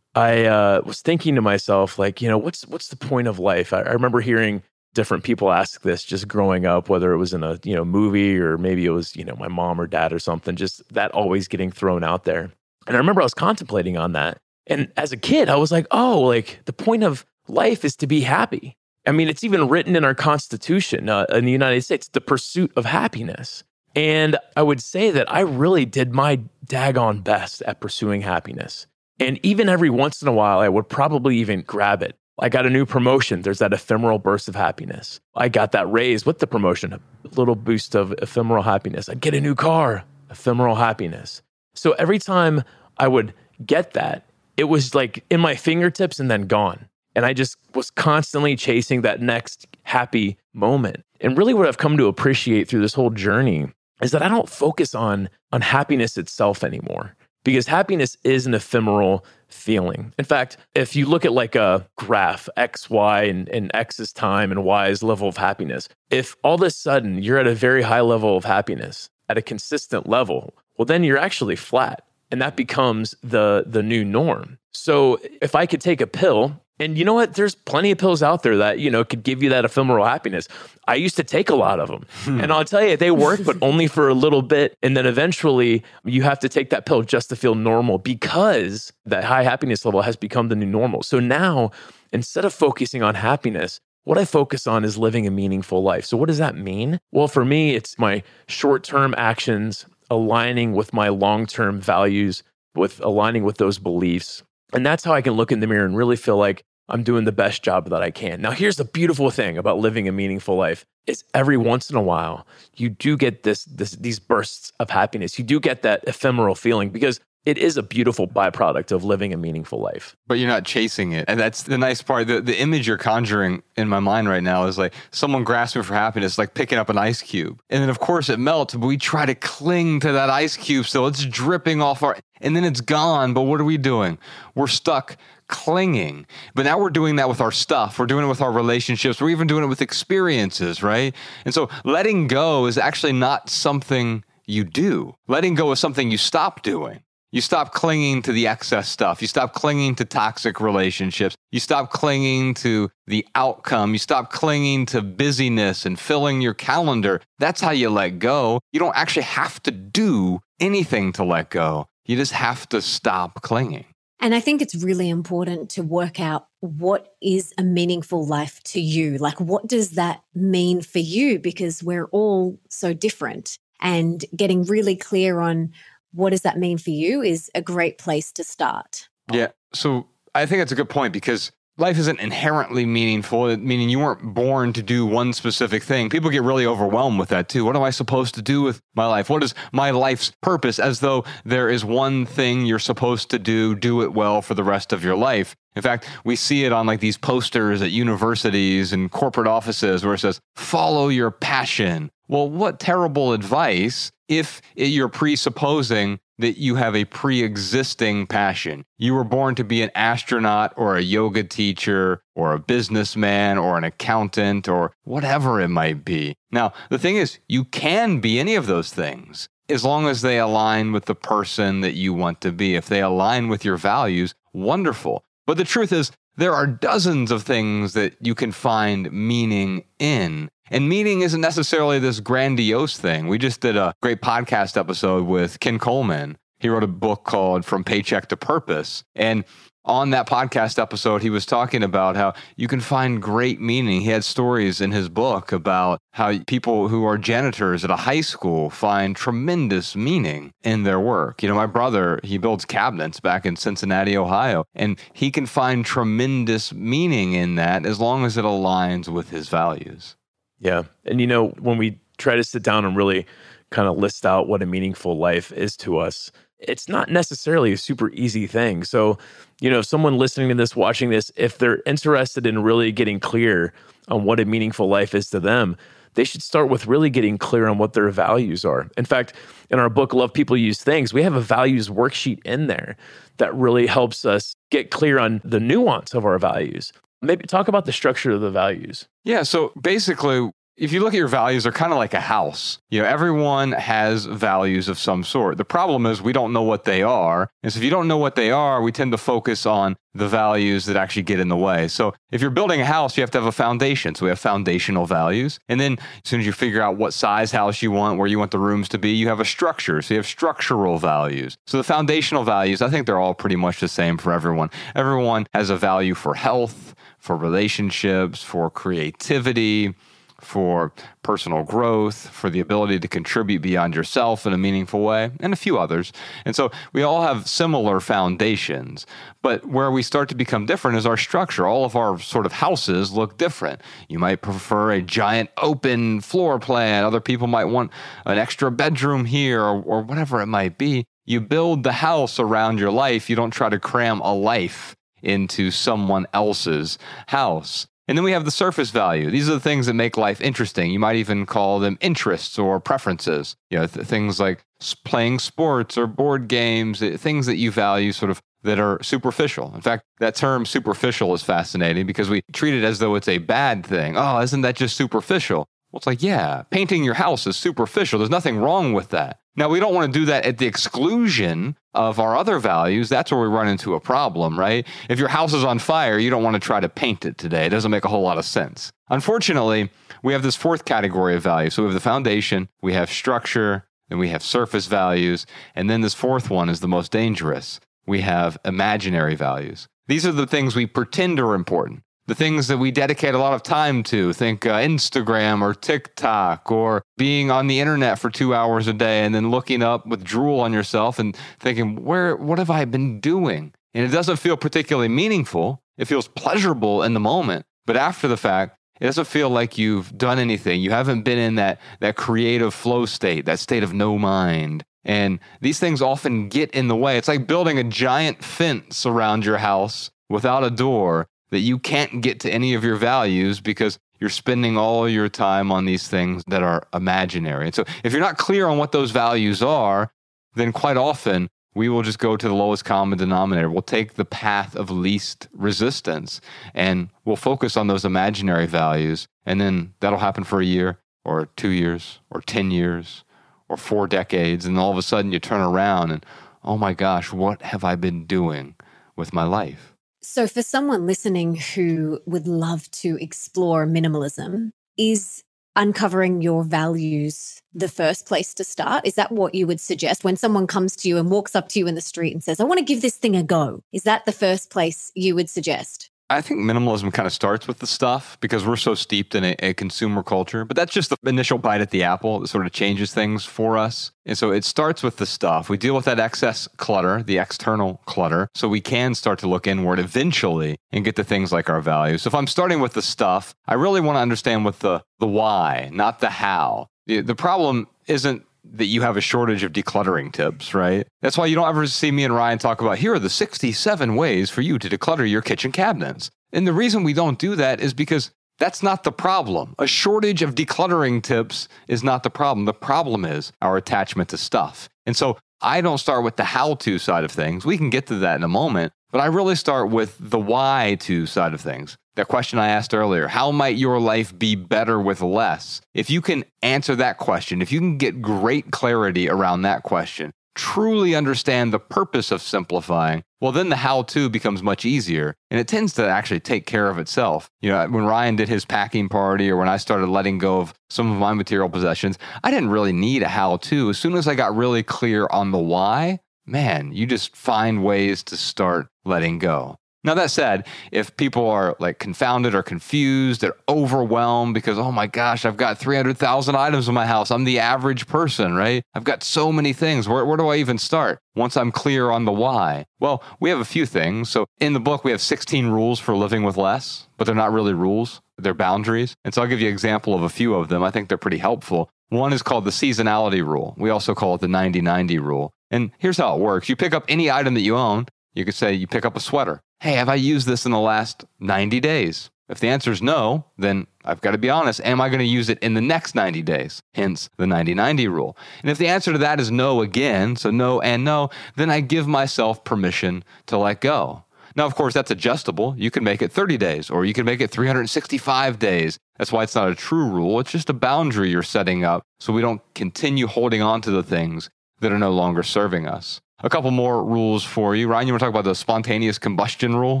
[0.16, 3.72] I uh, was thinking to myself, like, you know, what's what's the point of life?
[3.72, 7.42] I, I remember hearing different people ask this just growing up, whether it was in
[7.42, 10.18] a you know movie or maybe it was you know my mom or dad or
[10.18, 10.56] something.
[10.56, 12.50] Just that always getting thrown out there.
[12.86, 14.38] And I remember I was contemplating on that.
[14.66, 18.06] And as a kid, I was like, oh, like the point of life is to
[18.06, 18.76] be happy.
[19.06, 22.72] I mean, it's even written in our Constitution uh, in the United States, the pursuit
[22.76, 23.64] of happiness.
[23.96, 28.86] And I would say that I really did my daggone best at pursuing happiness.
[29.18, 32.16] And even every once in a while, I would probably even grab it.
[32.40, 33.42] I got a new promotion.
[33.42, 35.20] There's that ephemeral burst of happiness.
[35.36, 37.00] I got that raise with the promotion, a
[37.36, 39.10] little boost of ephemeral happiness.
[39.10, 41.42] I get a new car, ephemeral happiness.
[41.74, 42.64] So every time
[42.96, 44.24] I would get that,
[44.56, 46.88] it was like in my fingertips and then gone.
[47.14, 51.04] And I just was constantly chasing that next happy moment.
[51.20, 53.68] And really, what I've come to appreciate through this whole journey
[54.00, 59.24] is that I don't focus on, on happiness itself anymore because happiness is an ephemeral
[59.50, 60.12] feeling.
[60.18, 64.12] In fact, if you look at like a graph, X, Y, and, and X is
[64.12, 67.54] time and Y is level of happiness, if all of a sudden you're at a
[67.54, 72.02] very high level of happiness at a consistent level, well, then you're actually flat.
[72.32, 74.58] And that becomes the the new norm.
[74.70, 77.34] So if I could take a pill and you know what?
[77.34, 80.48] There's plenty of pills out there that, you know, could give you that ephemeral happiness.
[80.88, 82.06] I used to take a lot of them.
[82.24, 82.40] Hmm.
[82.40, 84.76] and I'll tell you, they work, but only for a little bit.
[84.82, 89.24] And then eventually you have to take that pill just to feel normal because that
[89.24, 91.02] high happiness level has become the new normal.
[91.02, 91.70] So now,
[92.12, 96.06] instead of focusing on happiness, what I focus on is living a meaningful life.
[96.06, 96.98] So, what does that mean?
[97.12, 102.42] Well, for me, it's my short term actions aligning with my long term values,
[102.74, 104.42] with aligning with those beliefs.
[104.72, 107.24] And that's how I can look in the mirror and really feel like I'm doing
[107.24, 108.40] the best job that I can.
[108.40, 112.02] Now, here's the beautiful thing about living a meaningful life is every once in a
[112.02, 115.38] while you do get this, this these bursts of happiness.
[115.38, 119.36] You do get that ephemeral feeling because it is a beautiful byproduct of living a
[119.36, 120.14] meaningful life.
[120.26, 121.24] But you're not chasing it.
[121.26, 122.26] And that's the nice part.
[122.26, 125.94] The, the image you're conjuring in my mind right now is like someone grasping for
[125.94, 127.62] happiness, like picking up an ice cube.
[127.70, 130.86] And then, of course, it melts, but we try to cling to that ice cube.
[130.86, 133.32] So it's dripping off our, and then it's gone.
[133.32, 134.18] But what are we doing?
[134.54, 135.16] We're stuck
[135.50, 136.26] clinging.
[136.54, 137.98] But now we're doing that with our stuff.
[137.98, 139.20] We're doing it with our relationships.
[139.20, 141.14] We're even doing it with experiences, right?
[141.44, 145.14] And so letting go is actually not something you do.
[145.28, 147.02] Letting go is something you stop doing.
[147.32, 149.22] You stop clinging to the excess stuff.
[149.22, 151.36] You stop clinging to toxic relationships.
[151.52, 153.92] You stop clinging to the outcome.
[153.92, 157.20] You stop clinging to busyness and filling your calendar.
[157.38, 158.58] That's how you let go.
[158.72, 161.86] You don't actually have to do anything to let go.
[162.04, 163.86] You just have to stop clinging.
[164.20, 168.80] And I think it's really important to work out what is a meaningful life to
[168.80, 169.16] you?
[169.16, 171.38] Like, what does that mean for you?
[171.38, 173.58] Because we're all so different.
[173.80, 175.72] And getting really clear on
[176.12, 179.08] what does that mean for you is a great place to start.
[179.32, 179.48] Yeah.
[179.72, 184.34] So I think that's a good point because life isn't inherently meaningful, meaning you weren't
[184.34, 186.10] born to do one specific thing.
[186.10, 187.64] People get really overwhelmed with that too.
[187.64, 189.30] What am I supposed to do with my life?
[189.30, 190.78] What is my life's purpose?
[190.78, 194.64] As though there is one thing you're supposed to do, do it well for the
[194.64, 195.56] rest of your life.
[195.76, 200.14] In fact, we see it on like these posters at universities and corporate offices where
[200.14, 202.10] it says, follow your passion.
[202.28, 208.86] Well, what terrible advice if you're presupposing that you have a pre existing passion.
[208.96, 213.76] You were born to be an astronaut or a yoga teacher or a businessman or
[213.76, 216.36] an accountant or whatever it might be.
[216.50, 220.38] Now, the thing is, you can be any of those things as long as they
[220.38, 222.74] align with the person that you want to be.
[222.74, 225.24] If they align with your values, wonderful.
[225.46, 230.48] But the truth is, there are dozens of things that you can find meaning in.
[230.70, 233.26] And meaning isn't necessarily this grandiose thing.
[233.26, 236.38] We just did a great podcast episode with Ken Coleman.
[236.60, 239.02] He wrote a book called From Paycheck to Purpose.
[239.16, 239.44] And
[239.84, 244.02] on that podcast episode, he was talking about how you can find great meaning.
[244.02, 248.20] He had stories in his book about how people who are janitors at a high
[248.20, 251.42] school find tremendous meaning in their work.
[251.42, 255.84] You know, my brother, he builds cabinets back in Cincinnati, Ohio, and he can find
[255.84, 260.14] tremendous meaning in that as long as it aligns with his values.
[260.60, 260.84] Yeah.
[261.04, 263.26] And you know, when we try to sit down and really
[263.70, 267.78] kind of list out what a meaningful life is to us, it's not necessarily a
[267.78, 268.84] super easy thing.
[268.84, 269.18] So,
[269.60, 273.18] you know, if someone listening to this, watching this, if they're interested in really getting
[273.18, 273.72] clear
[274.08, 275.76] on what a meaningful life is to them,
[276.14, 278.90] they should start with really getting clear on what their values are.
[278.96, 279.32] In fact,
[279.70, 282.96] in our book, Love People Use Things, we have a values worksheet in there
[283.38, 286.92] that really helps us get clear on the nuance of our values.
[287.22, 289.08] Maybe talk about the structure of the values.
[289.24, 289.42] Yeah.
[289.42, 292.78] So basically, if you look at your values, they're kind of like a house.
[292.88, 295.58] You know, everyone has values of some sort.
[295.58, 297.50] The problem is we don't know what they are.
[297.62, 300.26] And so if you don't know what they are, we tend to focus on the
[300.26, 301.86] values that actually get in the way.
[301.86, 304.14] So if you're building a house, you have to have a foundation.
[304.14, 305.60] So we have foundational values.
[305.68, 308.38] And then as soon as you figure out what size house you want, where you
[308.38, 310.00] want the rooms to be, you have a structure.
[310.00, 311.56] So you have structural values.
[311.66, 314.70] So the foundational values, I think they're all pretty much the same for everyone.
[314.96, 316.89] Everyone has a value for health,
[317.20, 319.94] for relationships, for creativity,
[320.40, 325.52] for personal growth, for the ability to contribute beyond yourself in a meaningful way, and
[325.52, 326.12] a few others.
[326.44, 329.06] And so we all have similar foundations.
[329.42, 331.66] But where we start to become different is our structure.
[331.66, 333.82] All of our sort of houses look different.
[334.08, 337.90] You might prefer a giant open floor plan, other people might want
[338.24, 341.04] an extra bedroom here, or, or whatever it might be.
[341.26, 345.70] You build the house around your life, you don't try to cram a life into
[345.70, 347.86] someone else's house.
[348.08, 349.30] And then we have the surface value.
[349.30, 350.90] These are the things that make life interesting.
[350.90, 353.54] You might even call them interests or preferences.
[353.70, 354.64] You know, th- things like
[355.04, 359.72] playing sports or board games, eh, things that you value sort of that are superficial.
[359.74, 363.38] In fact, that term superficial is fascinating because we treat it as though it's a
[363.38, 364.16] bad thing.
[364.16, 365.68] Oh, isn't that just superficial?
[365.90, 368.18] Well, it's like, yeah, painting your house is superficial.
[368.18, 369.40] There's nothing wrong with that.
[369.56, 373.08] Now, we don't want to do that at the exclusion of our other values.
[373.08, 374.86] That's where we run into a problem, right?
[375.08, 377.66] If your house is on fire, you don't want to try to paint it today.
[377.66, 378.92] It doesn't make a whole lot of sense.
[379.08, 379.90] Unfortunately,
[380.22, 381.74] we have this fourth category of values.
[381.74, 385.46] So we have the foundation, we have structure, and we have surface values.
[385.74, 387.80] And then this fourth one is the most dangerous.
[388.06, 389.88] We have imaginary values.
[390.06, 393.54] These are the things we pretend are important the things that we dedicate a lot
[393.54, 394.32] of time to.
[394.32, 399.24] Think uh, Instagram or TikTok or being on the internet for two hours a day
[399.24, 403.18] and then looking up with drool on yourself and thinking, where, what have I been
[403.18, 403.72] doing?
[403.94, 405.82] And it doesn't feel particularly meaningful.
[405.98, 407.66] It feels pleasurable in the moment.
[407.84, 410.80] But after the fact, it doesn't feel like you've done anything.
[410.80, 414.84] You haven't been in that, that creative flow state, that state of no mind.
[415.04, 417.18] And these things often get in the way.
[417.18, 422.20] It's like building a giant fence around your house without a door that you can't
[422.20, 426.44] get to any of your values because you're spending all your time on these things
[426.46, 427.66] that are imaginary.
[427.66, 430.12] And so if you're not clear on what those values are,
[430.54, 433.70] then quite often we will just go to the lowest common denominator.
[433.70, 436.40] We'll take the path of least resistance
[436.74, 439.26] and we'll focus on those imaginary values.
[439.46, 443.24] And then that'll happen for a year or two years or 10 years
[443.68, 444.66] or four decades.
[444.66, 446.26] And all of a sudden you turn around and,
[446.64, 448.74] oh my gosh, what have I been doing
[449.16, 449.89] with my life?
[450.22, 455.42] So, for someone listening who would love to explore minimalism, is
[455.76, 459.06] uncovering your values the first place to start?
[459.06, 461.78] Is that what you would suggest when someone comes to you and walks up to
[461.78, 463.82] you in the street and says, I want to give this thing a go?
[463.92, 466.09] Is that the first place you would suggest?
[466.30, 469.56] I think minimalism kind of starts with the stuff because we're so steeped in a,
[469.58, 470.64] a, consumer culture.
[470.64, 473.76] But that's just the initial bite at the apple that sort of changes things for
[473.76, 474.12] us.
[474.24, 475.68] And so it starts with the stuff.
[475.68, 479.66] We deal with that excess clutter, the external clutter, so we can start to look
[479.66, 482.22] inward eventually and get to things like our values.
[482.22, 485.26] So if I'm starting with the stuff, I really want to understand what the the
[485.26, 486.86] why, not the how.
[487.06, 491.06] The, the problem isn't that you have a shortage of decluttering tips, right?
[491.22, 494.16] That's why you don't ever see me and Ryan talk about here are the 67
[494.16, 496.30] ways for you to declutter your kitchen cabinets.
[496.52, 499.74] And the reason we don't do that is because that's not the problem.
[499.78, 502.66] A shortage of decluttering tips is not the problem.
[502.66, 504.88] The problem is our attachment to stuff.
[505.06, 507.64] And so I don't start with the how to side of things.
[507.64, 510.96] We can get to that in a moment, but I really start with the why
[511.00, 515.00] to side of things that question I asked earlier how might your life be better
[515.00, 515.80] with less?
[515.94, 520.32] If you can answer that question, if you can get great clarity around that question,
[520.54, 525.34] truly understand the purpose of simplifying, well, then the how to becomes much easier.
[525.50, 527.48] And it tends to actually take care of itself.
[527.62, 530.74] You know, when Ryan did his packing party or when I started letting go of
[530.90, 533.88] some of my material possessions, I didn't really need a how to.
[533.88, 536.18] As soon as I got really clear on the why,
[536.50, 539.76] man, you just find ways to start letting go.
[540.02, 545.06] Now, that said, if people are like confounded or confused, they're overwhelmed because, oh my
[545.06, 547.30] gosh, I've got 300,000 items in my house.
[547.30, 548.82] I'm the average person, right?
[548.94, 550.08] I've got so many things.
[550.08, 552.86] Where, where do I even start once I'm clear on the why?
[552.98, 554.30] Well, we have a few things.
[554.30, 557.52] So in the book, we have 16 rules for living with less, but they're not
[557.52, 559.14] really rules, they're boundaries.
[559.24, 560.82] And so I'll give you an example of a few of them.
[560.82, 561.90] I think they're pretty helpful.
[562.08, 563.74] One is called the seasonality rule.
[563.76, 565.52] We also call it the 90 90 rule.
[565.70, 568.06] And here's how it works you pick up any item that you own.
[568.34, 570.78] You could say you pick up a sweater hey, have I used this in the
[570.78, 572.30] last 90 days?
[572.48, 574.80] If the answer is no, then I've got to be honest.
[574.84, 576.82] Am I going to use it in the next 90 days?
[576.94, 578.36] Hence the 90 90 rule.
[578.62, 581.80] And if the answer to that is no again, so no and no, then I
[581.80, 584.24] give myself permission to let go.
[584.56, 585.76] Now, of course, that's adjustable.
[585.78, 588.98] You can make it 30 days or you can make it 365 days.
[589.16, 590.40] That's why it's not a true rule.
[590.40, 594.02] It's just a boundary you're setting up so we don't continue holding on to the
[594.02, 596.20] things that are no longer serving us.
[596.42, 597.88] A couple more rules for you.
[597.88, 600.00] Ryan, you want to talk about the spontaneous combustion rule?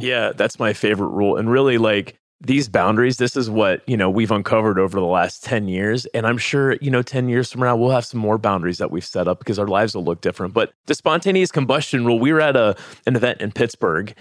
[0.00, 1.36] Yeah, that's my favorite rule.
[1.36, 5.42] And really, like, these boundaries this is what you know we've uncovered over the last
[5.42, 8.38] 10 years and i'm sure you know 10 years from now we'll have some more
[8.38, 12.06] boundaries that we've set up because our lives will look different but the spontaneous combustion
[12.06, 14.14] rule we were at a an event in pittsburgh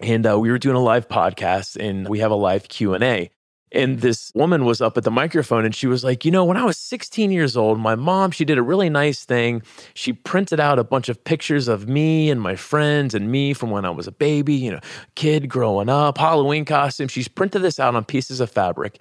[0.00, 3.30] and uh, we were doing a live podcast and we have a live q&a
[3.74, 6.56] and this woman was up at the microphone and she was like, You know, when
[6.56, 9.62] I was 16 years old, my mom, she did a really nice thing.
[9.94, 13.70] She printed out a bunch of pictures of me and my friends and me from
[13.70, 14.80] when I was a baby, you know,
[15.14, 17.08] kid growing up, Halloween costume.
[17.08, 19.00] She's printed this out on pieces of fabric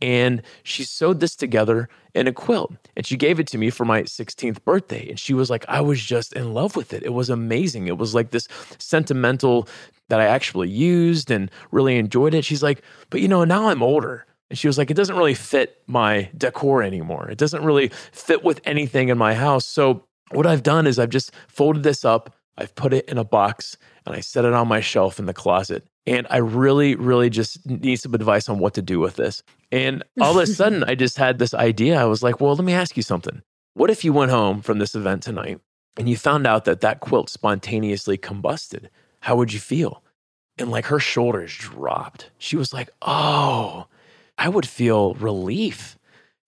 [0.00, 3.84] and she sewed this together in a quilt and she gave it to me for
[3.84, 7.02] my 16th birthday and she was like i was just in love with it.
[7.02, 7.86] It was amazing.
[7.86, 9.68] It was like this sentimental
[10.08, 12.44] that i actually used and really enjoyed it.
[12.44, 14.24] She's like but you know now i'm older.
[14.50, 17.28] And she was like it doesn't really fit my decor anymore.
[17.30, 19.66] It doesn't really fit with anything in my house.
[19.66, 23.24] So what i've done is i've just folded this up i've put it in a
[23.24, 25.86] box and i set it on my shelf in the closet.
[26.08, 29.42] And I really, really just need some advice on what to do with this.
[29.70, 32.00] And all of a sudden, I just had this idea.
[32.00, 33.42] I was like, well, let me ask you something.
[33.74, 35.60] What if you went home from this event tonight
[35.96, 38.90] and you found out that that quilt spontaneously combusted?
[39.20, 40.02] How would you feel?
[40.58, 42.30] And like her shoulders dropped.
[42.38, 43.86] She was like, oh,
[44.36, 45.96] I would feel relief.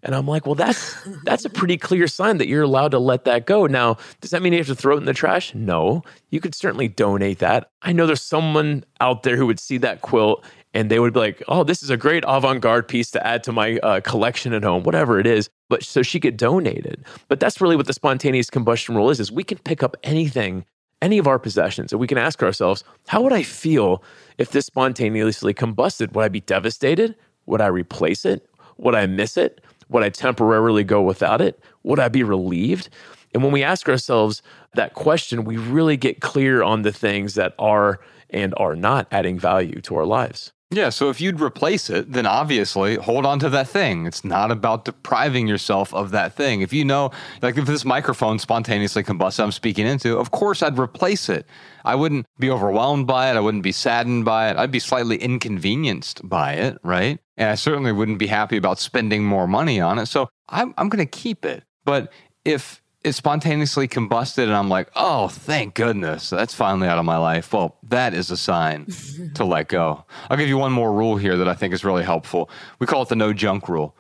[0.03, 3.25] And I'm like, well, that's that's a pretty clear sign that you're allowed to let
[3.25, 3.67] that go.
[3.67, 5.55] Now, does that mean you have to throw it in the trash?
[5.55, 6.03] No.
[6.31, 7.71] You could certainly donate that.
[7.83, 11.21] I know there's someone out there who would see that quilt and they would be
[11.21, 14.63] like, oh, this is a great avant-garde piece to add to my uh, collection at
[14.63, 15.51] home, whatever it is.
[15.69, 17.01] But so she could donate it.
[17.29, 20.65] But that's really what the spontaneous combustion rule is: is we can pick up anything,
[21.03, 24.03] any of our possessions, and we can ask ourselves, how would I feel
[24.39, 26.15] if this spontaneously combusted?
[26.15, 27.17] Would I be devastated?
[27.47, 28.49] Would I replace it?
[28.79, 29.61] Would I miss it?
[29.89, 31.59] Would I temporarily go without it?
[31.83, 32.89] Would I be relieved?
[33.35, 34.43] And when we ask ourselves
[34.75, 39.39] that question, we really get clear on the things that are and are not adding
[39.39, 40.53] value to our lives.
[40.73, 44.07] Yeah, so if you'd replace it, then obviously hold on to that thing.
[44.07, 46.61] It's not about depriving yourself of that thing.
[46.61, 47.11] If you know,
[47.43, 51.45] like if this microphone spontaneously combusts, I'm speaking into, of course I'd replace it.
[51.85, 53.37] I wouldn't be overwhelmed by it.
[53.37, 54.57] I wouldn't be saddened by it.
[54.57, 57.19] I'd be slightly inconvenienced by it, right?
[57.37, 60.07] And I certainly wouldn't be happy about spending more money on it.
[60.07, 61.65] So I'm, I'm going to keep it.
[61.85, 62.13] But
[62.45, 67.17] if it spontaneously combusted and I'm like, oh, thank goodness, that's finally out of my
[67.17, 67.53] life.
[67.53, 68.87] Well, that is a sign
[69.35, 70.05] to let go.
[70.29, 72.51] I'll give you one more rule here that I think is really helpful.
[72.79, 73.97] We call it the no junk rule.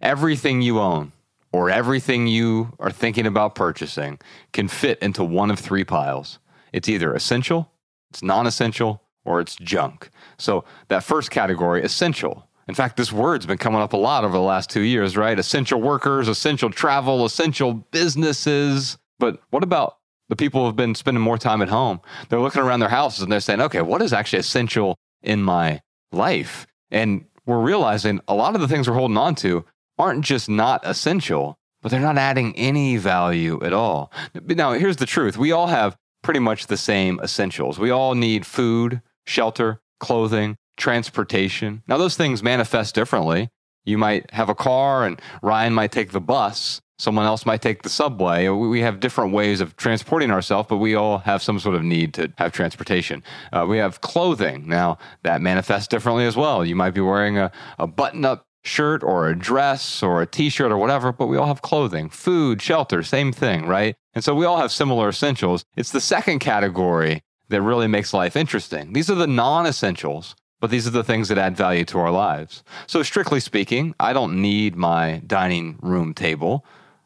[0.00, 1.12] Everything you own
[1.52, 4.18] or everything you are thinking about purchasing
[4.52, 6.38] can fit into one of three piles.
[6.72, 7.70] It's either essential,
[8.10, 10.10] it's non essential, or it's junk.
[10.38, 14.32] So that first category, essential, in fact, this word's been coming up a lot over
[14.32, 15.36] the last two years, right?
[15.36, 18.96] Essential workers, essential travel, essential businesses.
[19.18, 22.00] But what about the people who've been spending more time at home?
[22.28, 25.80] They're looking around their houses and they're saying, okay, what is actually essential in my
[26.12, 26.68] life?
[26.92, 29.64] And we're realizing a lot of the things we're holding on to
[29.98, 34.12] aren't just not essential, but they're not adding any value at all.
[34.46, 37.80] Now, here's the truth we all have pretty much the same essentials.
[37.80, 41.82] We all need food, shelter, clothing, transportation.
[41.86, 43.50] Now, those things manifest differently.
[43.84, 46.80] You might have a car, and Ryan might take the bus.
[46.98, 48.48] Someone else might take the subway.
[48.48, 52.12] We have different ways of transporting ourselves, but we all have some sort of need
[52.14, 53.22] to have transportation.
[53.52, 54.68] Uh, we have clothing.
[54.68, 56.64] Now, that manifests differently as well.
[56.64, 60.50] You might be wearing a, a button up shirt or a dress or a t
[60.50, 63.94] shirt or whatever, but we all have clothing, food, shelter, same thing, right?
[64.12, 65.64] And so we all have similar essentials.
[65.76, 68.92] It's the second category that really makes life interesting.
[68.92, 72.10] These are the non essentials but these are the things that add value to our
[72.10, 72.62] lives.
[72.86, 76.64] So, strictly speaking, I don't need my dining room table.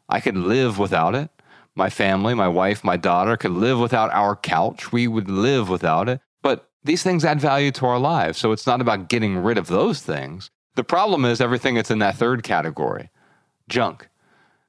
[0.09, 1.29] I could live without it.
[1.73, 4.91] My family, my wife, my daughter could live without our couch.
[4.91, 6.21] We would live without it.
[6.43, 8.37] But these things add value to our lives.
[8.37, 10.51] So, it's not about getting rid of those things.
[10.75, 13.09] The problem is everything that's in that third category
[13.69, 14.09] junk.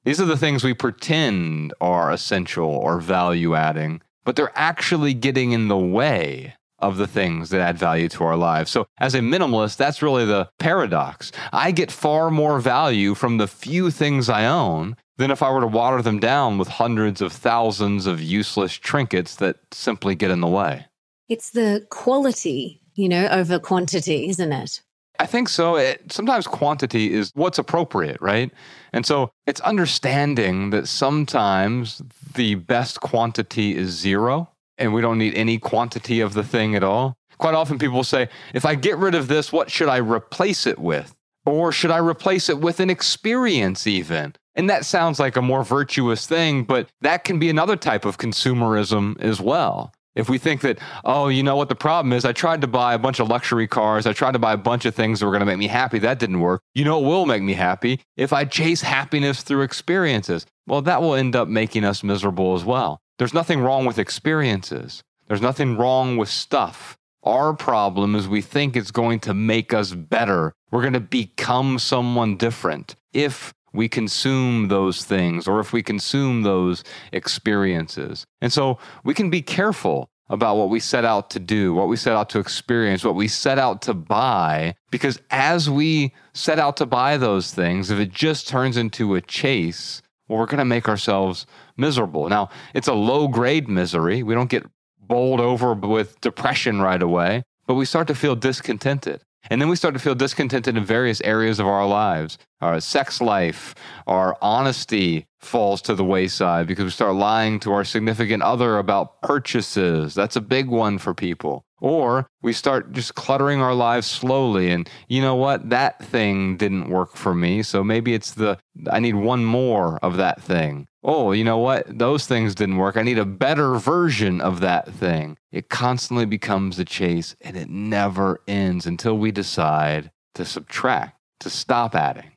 [0.05, 5.51] These are the things we pretend are essential or value adding, but they're actually getting
[5.51, 8.71] in the way of the things that add value to our lives.
[8.71, 11.33] So, as a minimalist, that's really the paradox.
[11.53, 15.61] I get far more value from the few things I own than if I were
[15.61, 20.41] to water them down with hundreds of thousands of useless trinkets that simply get in
[20.41, 20.87] the way.
[21.29, 24.83] It's the quality, you know, over quantity, isn't it?
[25.19, 25.77] I think so.
[25.77, 28.53] It, sometimes quantity is what's appropriate, right?
[28.93, 32.03] And so it's understanding that sometimes
[32.35, 36.85] the best quantity is zero and we don't need any quantity of the thing at
[36.85, 37.17] all.
[37.39, 40.79] Quite often people say, if I get rid of this, what should I replace it
[40.79, 41.15] with?
[41.45, 44.35] Or should I replace it with an experience, even?
[44.55, 48.19] And that sounds like a more virtuous thing, but that can be another type of
[48.19, 49.93] consumerism as well.
[50.17, 52.25] If we think that, oh, you know what the problem is?
[52.25, 54.07] I tried to buy a bunch of luxury cars.
[54.07, 55.99] I tried to buy a bunch of things that were going to make me happy.
[55.99, 56.63] That didn't work.
[56.75, 58.01] You know what will make me happy?
[58.17, 60.47] If I chase happiness through experiences.
[60.67, 62.99] Well, that will end up making us miserable as well.
[63.19, 66.97] There's nothing wrong with experiences, there's nothing wrong with stuff.
[67.23, 70.53] Our problem is we think it's going to make us better.
[70.71, 76.43] We're going to become someone different if we consume those things or if we consume
[76.43, 78.25] those experiences.
[78.41, 81.97] And so we can be careful about what we set out to do, what we
[81.97, 86.77] set out to experience, what we set out to buy, because as we set out
[86.77, 90.65] to buy those things, if it just turns into a chase, well, we're going to
[90.65, 91.47] make ourselves
[91.77, 92.29] miserable.
[92.29, 94.23] Now, it's a low grade misery.
[94.23, 94.65] We don't get
[94.99, 99.23] bowled over with depression right away, but we start to feel discontented.
[99.51, 102.39] And then we start to feel discontented in various areas of our lives.
[102.61, 103.75] Our sex life,
[104.07, 109.23] our honesty falls to the wayside because we start lying to our significant other about
[109.23, 110.15] purchases.
[110.15, 111.66] That's a big one for people.
[111.81, 114.71] Or we start just cluttering our lives slowly.
[114.71, 115.69] And you know what?
[115.69, 117.63] That thing didn't work for me.
[117.63, 118.59] So maybe it's the,
[118.91, 120.87] I need one more of that thing.
[121.03, 121.99] Oh, you know what?
[121.99, 122.97] Those things didn't work.
[122.97, 125.37] I need a better version of that thing.
[125.53, 131.51] It constantly becomes a chase and it never ends until we decide to subtract, to
[131.51, 132.33] stop adding.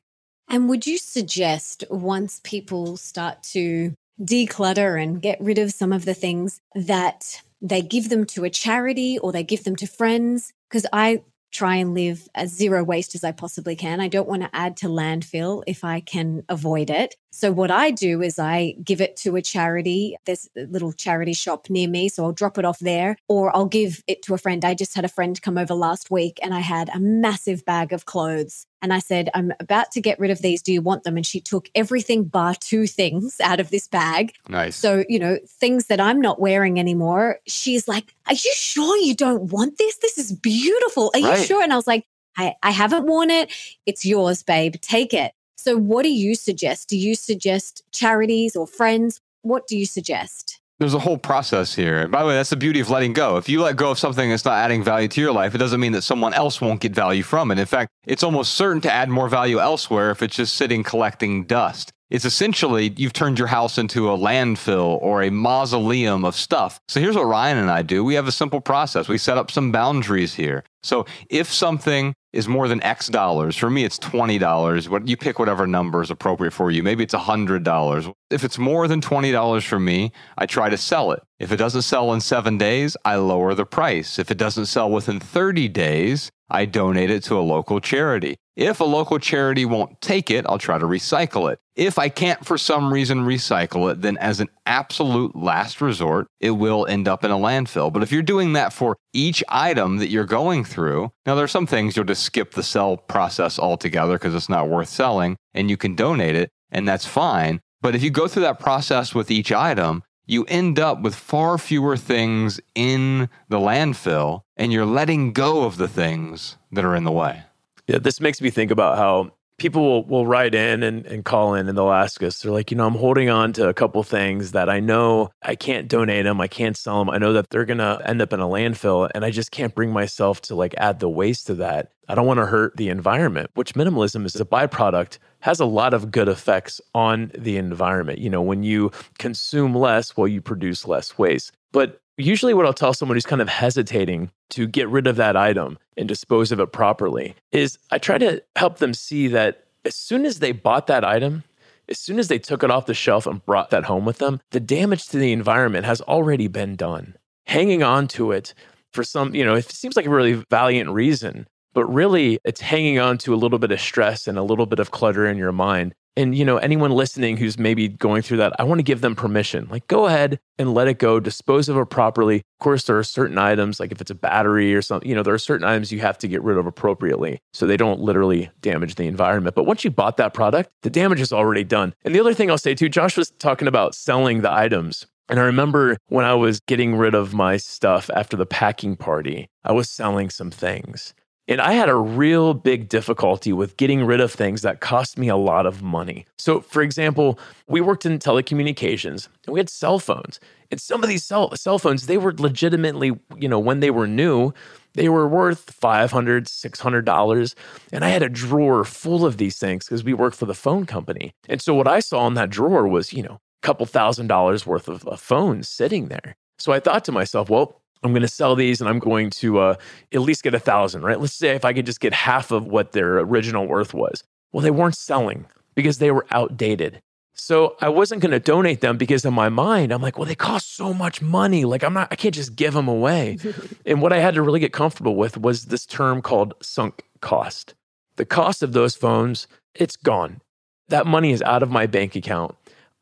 [0.49, 6.05] And would you suggest once people start to declutter and get rid of some of
[6.05, 10.53] the things that they give them to a charity or they give them to friends.
[10.69, 13.99] Because I try and live as zero waste as I possibly can.
[13.99, 17.15] I don't want to add to landfill if I can avoid it.
[17.31, 20.15] So what I do is I give it to a charity.
[20.25, 22.09] There's a little charity shop near me.
[22.09, 24.65] So I'll drop it off there or I'll give it to a friend.
[24.65, 27.93] I just had a friend come over last week and I had a massive bag
[27.93, 28.65] of clothes.
[28.81, 30.61] And I said, I'm about to get rid of these.
[30.61, 31.17] Do you want them?
[31.17, 34.33] And she took everything bar two things out of this bag.
[34.47, 34.75] Nice.
[34.75, 37.39] So, you know, things that I'm not wearing anymore.
[37.45, 39.97] She's like, Are you sure you don't want this?
[39.97, 41.11] This is beautiful.
[41.13, 41.39] Are right.
[41.39, 41.61] you sure?
[41.61, 42.05] And I was like,
[42.37, 43.51] I, I haven't worn it.
[43.85, 44.75] It's yours, babe.
[44.81, 45.33] Take it.
[45.61, 46.87] So, what do you suggest?
[46.87, 49.19] Do you suggest charities or friends?
[49.41, 50.61] What do you suggest?
[50.79, 51.99] There's a whole process here.
[51.99, 53.35] And By the way, that's the beauty of letting go.
[53.35, 55.81] If you let go of something that's not adding value to your life, it doesn't
[55.81, 57.59] mean that someone else won't get value from it.
[57.59, 61.43] In fact, it's almost certain to add more value elsewhere if it's just sitting collecting
[61.43, 61.91] dust.
[62.09, 66.79] It's essentially you've turned your house into a landfill or a mausoleum of stuff.
[66.87, 68.05] So here's what Ryan and I do.
[68.05, 69.09] We have a simple process.
[69.09, 70.63] We set up some boundaries here.
[70.83, 73.55] So if something is more than X dollars.
[73.55, 74.87] For me, it's $20.
[74.87, 76.83] What you pick whatever number is appropriate for you.
[76.83, 78.13] Maybe it's $100.
[78.29, 81.23] If it's more than $20 for me, I try to sell it.
[81.39, 84.19] If it doesn't sell in seven days, I lower the price.
[84.19, 88.37] If it doesn't sell within 30 days, I donate it to a local charity.
[88.59, 91.59] If a local charity won't take it, I'll try to recycle it.
[91.77, 96.51] If I can't for some reason recycle it, then as an absolute last resort, it
[96.51, 97.93] will end up in a landfill.
[97.93, 101.47] But if you're doing that for each item that you're going through, now there are
[101.47, 105.69] some things you'll just skip the sell process altogether because it's not worth selling and
[105.69, 107.61] you can donate it and that's fine.
[107.79, 111.57] But if you go through that process with each item, you end up with far
[111.57, 117.05] fewer things in the landfill and you're letting go of the things that are in
[117.05, 117.45] the way.
[117.89, 121.55] Yeah, this makes me think about how people will, will write in and, and call
[121.55, 124.03] in and they'll ask us, they're like, you know, I'm holding on to a couple
[124.03, 127.09] things that I know I can't donate them, I can't sell them.
[127.09, 129.73] I know that they're going to end up in a landfill and I just can't
[129.73, 131.91] bring myself to like add the waste to that.
[132.07, 135.95] I don't want to hurt the environment, which minimalism is a byproduct, has a lot
[135.95, 138.19] of good effects on the environment.
[138.19, 141.53] You know, when you consume less, well, you produce less waste.
[141.71, 145.35] But usually what I'll tell someone who's kind of hesitating to get rid of that
[145.35, 149.95] item and dispose of it properly is I try to help them see that as
[149.95, 151.43] soon as they bought that item,
[151.87, 154.41] as soon as they took it off the shelf and brought that home with them,
[154.51, 157.15] the damage to the environment has already been done.
[157.47, 158.53] Hanging on to it
[158.93, 162.99] for some, you know, it seems like a really valiant reason, but really it's hanging
[162.99, 165.51] on to a little bit of stress and a little bit of clutter in your
[165.51, 169.01] mind and you know anyone listening who's maybe going through that i want to give
[169.01, 169.67] them permission.
[169.71, 171.19] Like go ahead and let it go.
[171.19, 172.37] Dispose of it properly.
[172.37, 175.23] Of course there are certain items like if it's a battery or something you know
[175.23, 178.49] there are certain items you have to get rid of appropriately so they don't literally
[178.61, 179.55] damage the environment.
[179.55, 181.93] But once you bought that product the damage is already done.
[182.03, 185.07] And the other thing i'll say too josh was talking about selling the items.
[185.29, 189.47] And I remember when I was getting rid of my stuff after the packing party,
[189.63, 191.13] I was selling some things.
[191.49, 195.27] And I had a real big difficulty with getting rid of things that cost me
[195.29, 196.25] a lot of money.
[196.37, 200.39] So, for example, we worked in telecommunications and we had cell phones.
[200.71, 204.07] And some of these cell, cell phones, they were legitimately, you know, when they were
[204.07, 204.53] new,
[204.95, 207.55] They were worth $500, $600.
[207.91, 210.85] And I had a drawer full of these things because we worked for the phone
[210.85, 211.33] company.
[211.47, 214.65] And so what I saw in that drawer was, you know, a couple thousand dollars
[214.65, 216.35] worth of, of phones sitting there.
[216.57, 219.59] So I thought to myself, well, I'm going to sell these and I'm going to
[219.59, 219.75] uh,
[220.13, 221.19] at least get a thousand, right?
[221.19, 224.23] Let's say if I could just get half of what their original worth was.
[224.51, 225.45] Well, they weren't selling
[225.75, 227.01] because they were outdated.
[227.33, 230.35] So I wasn't going to donate them because in my mind, I'm like, well, they
[230.35, 231.63] cost so much money.
[231.65, 233.37] Like, I'm not, I can't just give them away.
[233.85, 237.75] and what I had to really get comfortable with was this term called sunk cost.
[238.17, 240.41] The cost of those phones, it's gone.
[240.89, 242.55] That money is out of my bank account.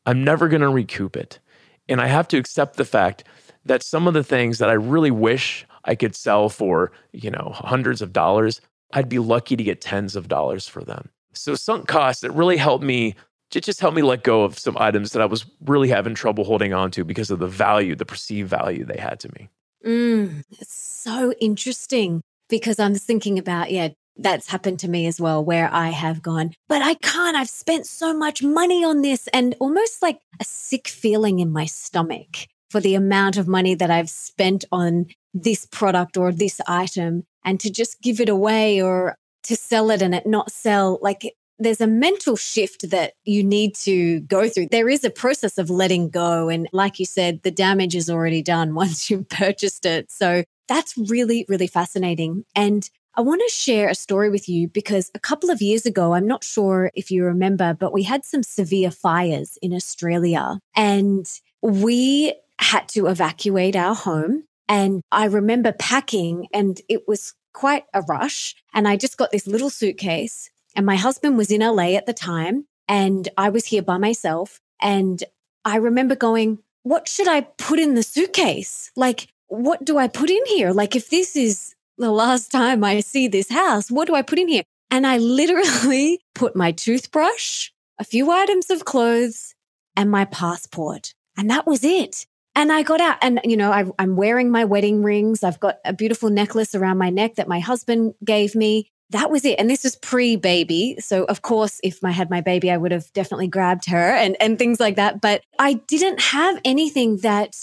[0.06, 1.40] I'm never going to recoup it.
[1.88, 3.24] And I have to accept the fact
[3.68, 7.52] that some of the things that I really wish I could sell for, you know,
[7.54, 8.60] hundreds of dollars,
[8.92, 11.10] I'd be lucky to get tens of dollars for them.
[11.34, 13.14] So sunk costs, it really helped me
[13.54, 16.44] it just helped me let go of some items that I was really having trouble
[16.44, 19.48] holding on to because of the value, the perceived value they had to me.
[19.86, 25.42] Mm, it's so interesting because I'm thinking about, yeah, that's happened to me as well,
[25.42, 27.36] where I have gone, but I can't.
[27.36, 31.66] I've spent so much money on this and almost like a sick feeling in my
[31.66, 37.24] stomach for the amount of money that I've spent on this product or this item
[37.44, 40.98] and to just give it away or to sell it and it not sell.
[41.00, 44.68] Like there's a mental shift that you need to go through.
[44.70, 46.48] There is a process of letting go.
[46.48, 50.10] And like you said, the damage is already done once you've purchased it.
[50.10, 52.44] So that's really, really fascinating.
[52.54, 56.14] And I want to share a story with you because a couple of years ago,
[56.14, 61.26] I'm not sure if you remember, but we had some severe fires in Australia and
[61.60, 64.44] we had to evacuate our home.
[64.68, 68.54] And I remember packing and it was quite a rush.
[68.74, 72.12] And I just got this little suitcase and my husband was in LA at the
[72.12, 74.60] time, and I was here by myself.
[74.80, 75.24] And
[75.64, 78.92] I remember going, What should I put in the suitcase?
[78.94, 80.70] Like, what do I put in here?
[80.70, 84.38] Like, if this is the last time I see this house, what do I put
[84.38, 84.62] in here?
[84.88, 89.56] And I literally put my toothbrush, a few items of clothes,
[89.96, 91.12] and my passport.
[91.36, 92.24] And that was it.
[92.58, 95.44] And I got out and, you know, I, am wearing my wedding rings.
[95.44, 99.44] I've got a beautiful necklace around my neck that my husband gave me that was
[99.44, 99.60] it.
[99.60, 100.96] And this was pre baby.
[100.98, 104.36] So, of course, if I had my baby, I would have definitely grabbed her and,
[104.40, 105.20] and things like that.
[105.20, 107.54] But I didn't have anything that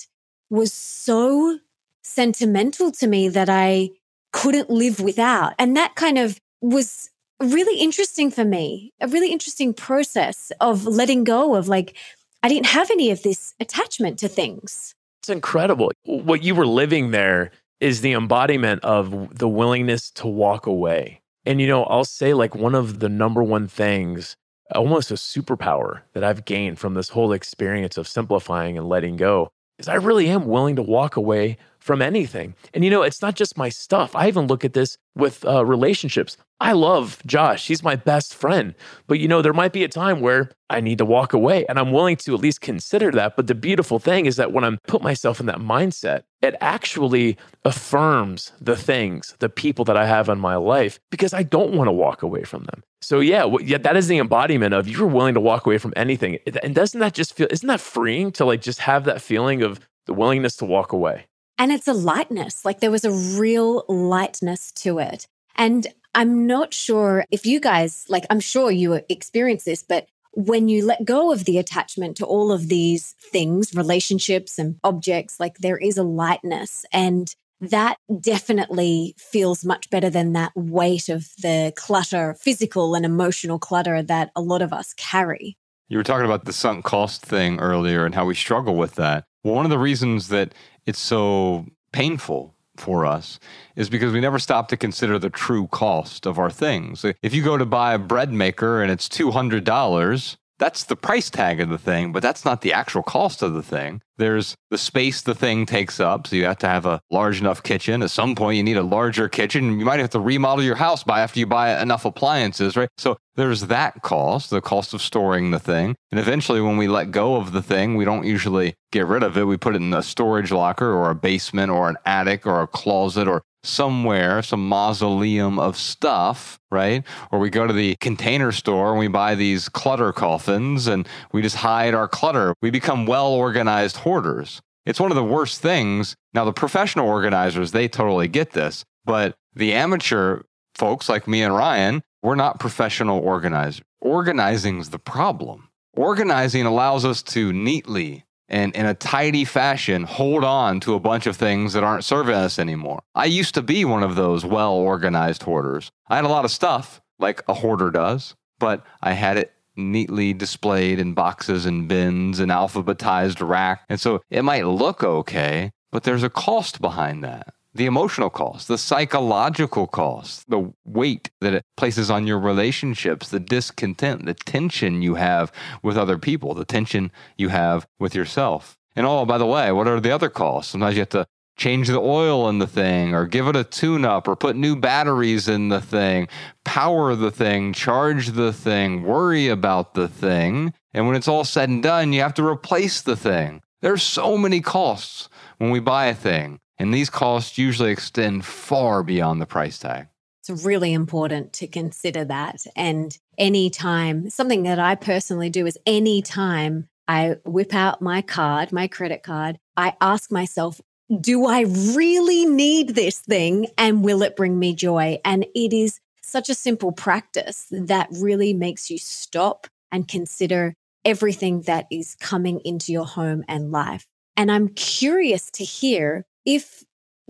[0.50, 1.60] was so
[2.02, 3.90] sentimental to me that I
[4.32, 5.56] couldn't live without.
[5.60, 7.10] And that kind of was
[7.42, 11.98] really interesting for me, a really interesting process of letting go of like,
[12.46, 14.94] I didn't have any of this attachment to things.
[15.24, 15.92] It's incredible.
[16.04, 21.62] What you were living there is the embodiment of the willingness to walk away and,
[21.62, 24.36] you know, I'll say like one of the number one things,
[24.74, 29.50] almost a superpower that I've gained from this whole experience of simplifying and letting go
[29.78, 32.56] is I really am willing to walk away from anything.
[32.74, 34.16] And you know, it's not just my stuff.
[34.16, 36.36] I even look at this with uh, relationships.
[36.60, 37.68] I love Josh.
[37.68, 38.74] He's my best friend.
[39.06, 41.78] But you know, there might be a time where I need to walk away and
[41.78, 43.36] I'm willing to at least consider that.
[43.36, 47.38] But the beautiful thing is that when I put myself in that mindset, it actually
[47.66, 51.88] affirms the things, the people that I have in my life because I don't want
[51.88, 52.82] to walk away from them.
[53.00, 56.40] So yeah, yeah, that is the embodiment of you're willing to walk away from anything.
[56.64, 59.80] And doesn't that just feel isn't that freeing to like just have that feeling of
[60.08, 61.28] the willingness to walk away?
[61.58, 65.28] And it's a lightness, like there was a real lightness to it.
[65.56, 70.68] And I'm not sure if you guys, like, I'm sure you experience this, but when
[70.68, 75.60] you let go of the attachment to all of these things, relationships and objects, like
[75.60, 76.86] there is a lightness.
[76.92, 83.60] And that definitely feels much better than that weight of the clutter, physical and emotional
[83.60, 85.58] clutter that a lot of us carry.
[85.88, 89.26] You were talking about the sunk cost thing earlier and how we struggle with that.
[89.46, 90.56] One of the reasons that
[90.88, 93.40] it's so painful for us
[93.76, 97.06] is because we never stop to consider the true cost of our things.
[97.22, 101.60] If you go to buy a bread maker and it's $200, that's the price tag
[101.60, 104.02] of the thing, but that's not the actual cost of the thing.
[104.18, 106.28] There's the space the thing takes up.
[106.28, 108.02] So you have to have a large enough kitchen.
[108.02, 109.78] At some point, you need a larger kitchen.
[109.78, 112.90] You might have to remodel your house by after you buy enough appliances, right?
[112.98, 115.96] So there's that cost, the cost of storing the thing.
[116.12, 119.38] And eventually, when we let go of the thing, we don't usually get rid of
[119.38, 119.44] it.
[119.44, 122.68] We put it in a storage locker or a basement or an attic or a
[122.68, 127.04] closet or somewhere, some mausoleum of stuff, right?
[127.32, 131.42] Or we go to the container store and we buy these clutter coffins and we
[131.42, 132.54] just hide our clutter.
[132.62, 134.62] We become well organized hoarders.
[134.86, 136.16] It's one of the worst things.
[136.34, 140.42] Now, the professional organizers, they totally get this, but the amateur
[140.76, 143.84] folks like me and Ryan, we're not professional organizers.
[144.02, 145.70] Organizing's the problem.
[145.96, 151.26] Organizing allows us to neatly and in a tidy fashion hold on to a bunch
[151.26, 153.02] of things that aren't serving us anymore.
[153.14, 155.92] I used to be one of those well organized hoarders.
[156.08, 160.34] I had a lot of stuff, like a hoarder does, but I had it neatly
[160.34, 163.84] displayed in boxes and bins and alphabetized rack.
[163.90, 168.70] And so it might look okay, but there's a cost behind that the emotional cost,
[168.70, 175.02] the psychological cost, the weight that it places on your relationships, the discontent, the tension
[175.02, 175.52] you have
[175.84, 178.78] with other people, the tension you have with yourself.
[178.96, 180.72] And oh, by the way, what are the other costs?
[180.72, 184.06] Sometimes you have to change the oil in the thing or give it a tune
[184.06, 186.30] up or put new batteries in the thing,
[186.64, 190.74] power the thing, charge the thing, worry about the thing.
[190.94, 193.62] And when it's all said and done, you have to replace the thing.
[193.82, 196.60] There's so many costs when we buy a thing.
[196.78, 200.08] And these costs usually extend far beyond the price tag.
[200.48, 202.66] It's really important to consider that.
[202.76, 208.88] And anytime, something that I personally do is anytime I whip out my card, my
[208.88, 210.82] credit card, I ask myself,
[211.22, 213.68] do I really need this thing?
[213.78, 215.20] And will it bring me joy?
[215.24, 220.74] And it is such a simple practice that really makes you stop and consider
[221.04, 224.08] everything that is coming into your home and life.
[224.36, 226.84] And I'm curious to hear if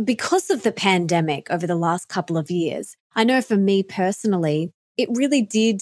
[0.04, 4.72] because of the pandemic over the last couple of years, I know for me personally,
[4.98, 5.82] it really did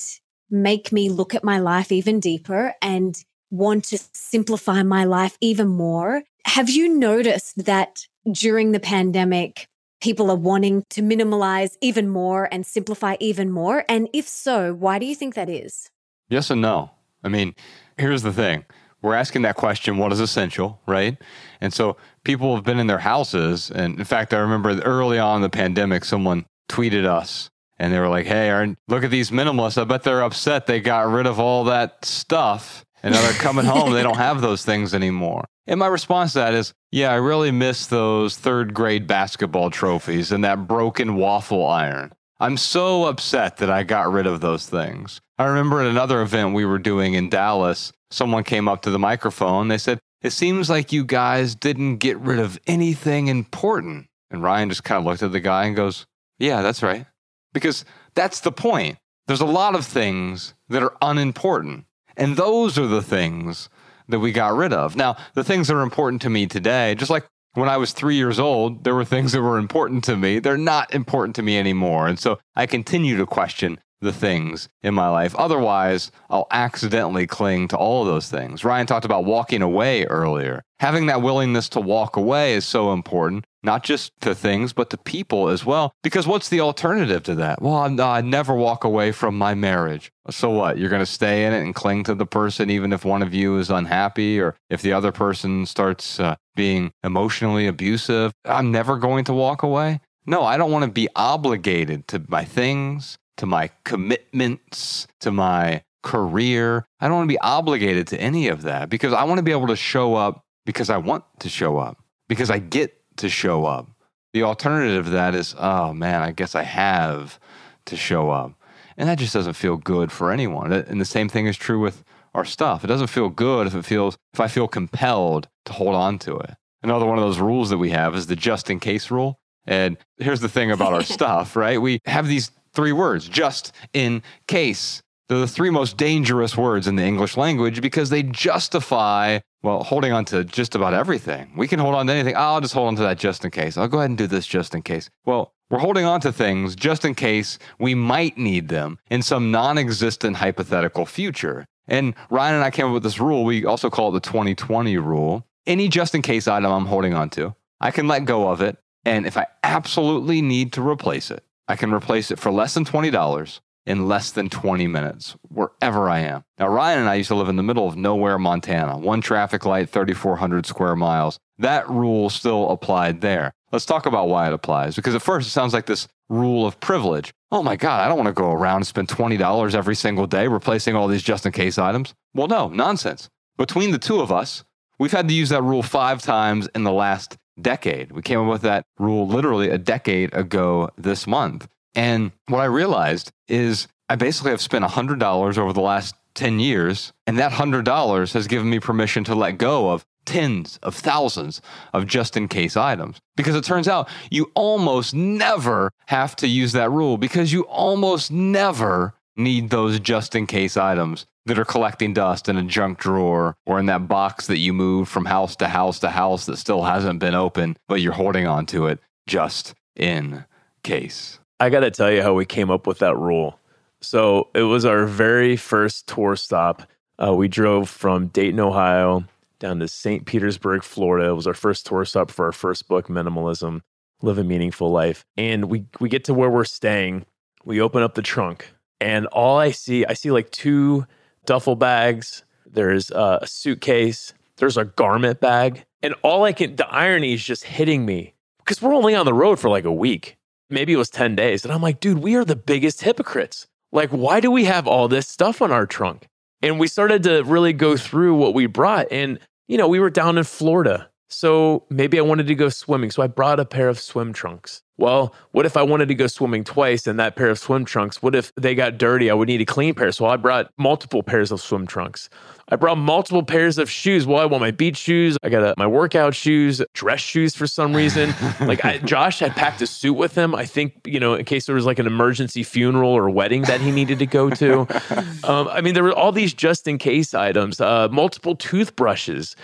[0.49, 5.67] make me look at my life even deeper and want to simplify my life even
[5.67, 6.23] more.
[6.45, 9.67] Have you noticed that during the pandemic,
[10.01, 13.86] people are wanting to minimalize even more and simplify even more?
[13.89, 15.89] And if so, why do you think that is?
[16.29, 16.91] Yes and no.
[17.23, 17.55] I mean,
[17.97, 18.65] here's the thing
[19.04, 21.18] we're asking that question what is essential, right?
[21.62, 23.70] And so people have been in their houses.
[23.70, 28.08] And in fact, I remember early on the pandemic, someone tweeted us and they were
[28.08, 29.80] like, hey, Aaron, look at these minimalists.
[29.80, 32.86] I bet they're upset they got rid of all that stuff.
[33.04, 35.43] And now they're coming home, they don't have those things anymore.
[35.68, 40.32] And my response to that is, yeah, I really miss those third grade basketball trophies
[40.32, 42.14] and that broken waffle iron.
[42.43, 45.21] I'm so upset that I got rid of those things.
[45.37, 48.99] I remember at another event we were doing in Dallas, someone came up to the
[48.99, 49.69] microphone.
[49.69, 54.07] They said, It seems like you guys didn't get rid of anything important.
[54.29, 56.05] And Ryan just kind of looked at the guy and goes,
[56.37, 57.05] Yeah, that's right.
[57.53, 58.97] Because that's the point.
[59.25, 61.85] There's a lot of things that are unimportant.
[62.17, 63.69] And those are the things
[64.09, 64.97] that we got rid of.
[64.97, 68.16] Now, the things that are important to me today, just like when I was three
[68.16, 70.39] years old, there were things that were important to me.
[70.39, 72.08] They're not important to me anymore.
[72.08, 75.36] And so I continue to question the things in my life.
[75.36, 78.64] Otherwise, I'll accidentally cling to all of those things.
[78.64, 80.64] Ryan talked about walking away earlier.
[80.80, 84.97] Having that willingness to walk away is so important, not just to things, but to
[84.97, 85.93] people as well.
[86.04, 87.62] Because what's the alternative to that?
[87.62, 90.12] Well, I'm, i never walk away from my marriage.
[90.30, 90.78] So what?
[90.78, 93.34] You're going to stay in it and cling to the person, even if one of
[93.34, 98.34] you is unhappy or if the other person starts uh, being emotionally abusive.
[98.43, 100.01] I'm never going to walk away.
[100.26, 105.84] No, I don't want to be obligated to my things, to my commitments, to my
[106.03, 106.86] career.
[106.99, 109.51] I don't want to be obligated to any of that because I want to be
[109.51, 113.65] able to show up because I want to show up, because I get to show
[113.65, 113.89] up.
[114.34, 117.39] The alternative to that is, oh man, I guess I have
[117.86, 118.53] to show up.
[118.97, 120.71] And that just doesn't feel good for anyone.
[120.71, 122.03] And the same thing is true with
[122.34, 122.84] our stuff.
[122.84, 126.38] It doesn't feel good if it feels if I feel compelled to hold on to
[126.38, 126.55] it.
[126.81, 129.39] Another one of those rules that we have is the just in case rule.
[129.65, 131.81] And here's the thing about our stuff, right?
[131.81, 135.01] We have these three words, just in case.
[135.30, 140.11] They're the three most dangerous words in the English language because they justify, well, holding
[140.11, 141.53] on to just about everything.
[141.55, 142.36] We can hold on to anything.
[142.36, 143.78] I'll just hold on to that just in case.
[143.78, 145.09] I'll go ahead and do this just in case.
[145.26, 149.49] Well, we're holding on to things just in case we might need them in some
[149.49, 151.65] non existent hypothetical future.
[151.88, 153.43] And Ryan and I came up with this rule.
[153.43, 155.45] We also call it the 2020 rule.
[155.65, 158.78] Any just in case item I'm holding on to, I can let go of it.
[159.05, 162.86] And if I absolutely need to replace it, I can replace it for less than
[162.86, 166.43] $20 in less than 20 minutes, wherever I am.
[166.57, 169.66] Now, Ryan and I used to live in the middle of nowhere, Montana, one traffic
[169.66, 171.38] light, 3,400 square miles.
[171.57, 173.53] That rule still applied there.
[173.72, 176.80] Let's talk about why it applies, because at first it sounds like this rule of
[176.80, 177.34] privilege.
[177.51, 180.47] Oh my God, I don't want to go around and spend $20 every single day
[180.47, 182.14] replacing all these just in case items.
[182.34, 183.30] Well, no, nonsense.
[183.57, 184.64] Between the two of us,
[184.97, 188.12] we've had to use that rule five times in the last decade.
[188.12, 191.68] We came up with that rule literally a decade ago this month.
[191.95, 197.14] And what I realized is I basically have spent $100 over the last 10 years,
[197.28, 201.62] and that $100 has given me permission to let go of tens of thousands
[201.93, 203.20] of just in case items.
[203.36, 208.32] Because it turns out you almost never have to use that rule because you almost
[208.32, 213.55] never need those just in case items that are collecting dust in a junk drawer
[213.65, 216.83] or in that box that you moved from house to house to house that still
[216.83, 220.45] hasn't been opened, but you're holding on to it just in
[220.83, 221.39] case.
[221.59, 223.59] I got to tell you how we came up with that rule.
[224.01, 226.83] So it was our very first tour stop.
[227.21, 229.23] Uh, we drove from Dayton, Ohio,
[229.59, 230.25] down to St.
[230.25, 231.29] Petersburg, Florida.
[231.29, 233.81] It was our first tour stop for our first book, Minimalism
[234.21, 235.25] Live a Meaningful Life.
[235.37, 237.25] And we, we get to where we're staying.
[237.63, 241.05] We open up the trunk, and all I see, I see like two
[241.45, 242.43] duffel bags.
[242.65, 244.33] There's a suitcase.
[244.57, 245.85] There's a garment bag.
[246.01, 249.33] And all I can, the irony is just hitting me because we're only on the
[249.33, 250.37] road for like a week.
[250.69, 251.63] Maybe it was 10 days.
[251.63, 253.67] And I'm like, dude, we are the biggest hypocrites.
[253.91, 256.27] Like, why do we have all this stuff on our trunk?
[256.61, 259.07] And we started to really go through what we brought.
[259.11, 261.09] And you know, we were down in Florida.
[261.34, 263.11] So maybe I wanted to go swimming.
[263.11, 264.81] So I brought a pair of swim trunks.
[264.97, 268.21] Well, what if I wanted to go swimming twice and that pair of swim trunks?
[268.21, 269.31] What if they got dirty?
[269.31, 270.11] I would need a clean pair.
[270.11, 272.29] So I brought multiple pairs of swim trunks.
[272.69, 274.27] I brought multiple pairs of shoes.
[274.27, 275.36] Well, I want my beach shoes.
[275.43, 278.34] I got a, my workout shoes, dress shoes for some reason.
[278.61, 280.53] like I, Josh had packed a suit with him.
[280.53, 283.81] I think you know in case there was like an emergency funeral or wedding that
[283.81, 284.81] he needed to go to.
[285.43, 287.81] um, I mean, there were all these just in case items.
[287.81, 289.55] Uh, multiple toothbrushes.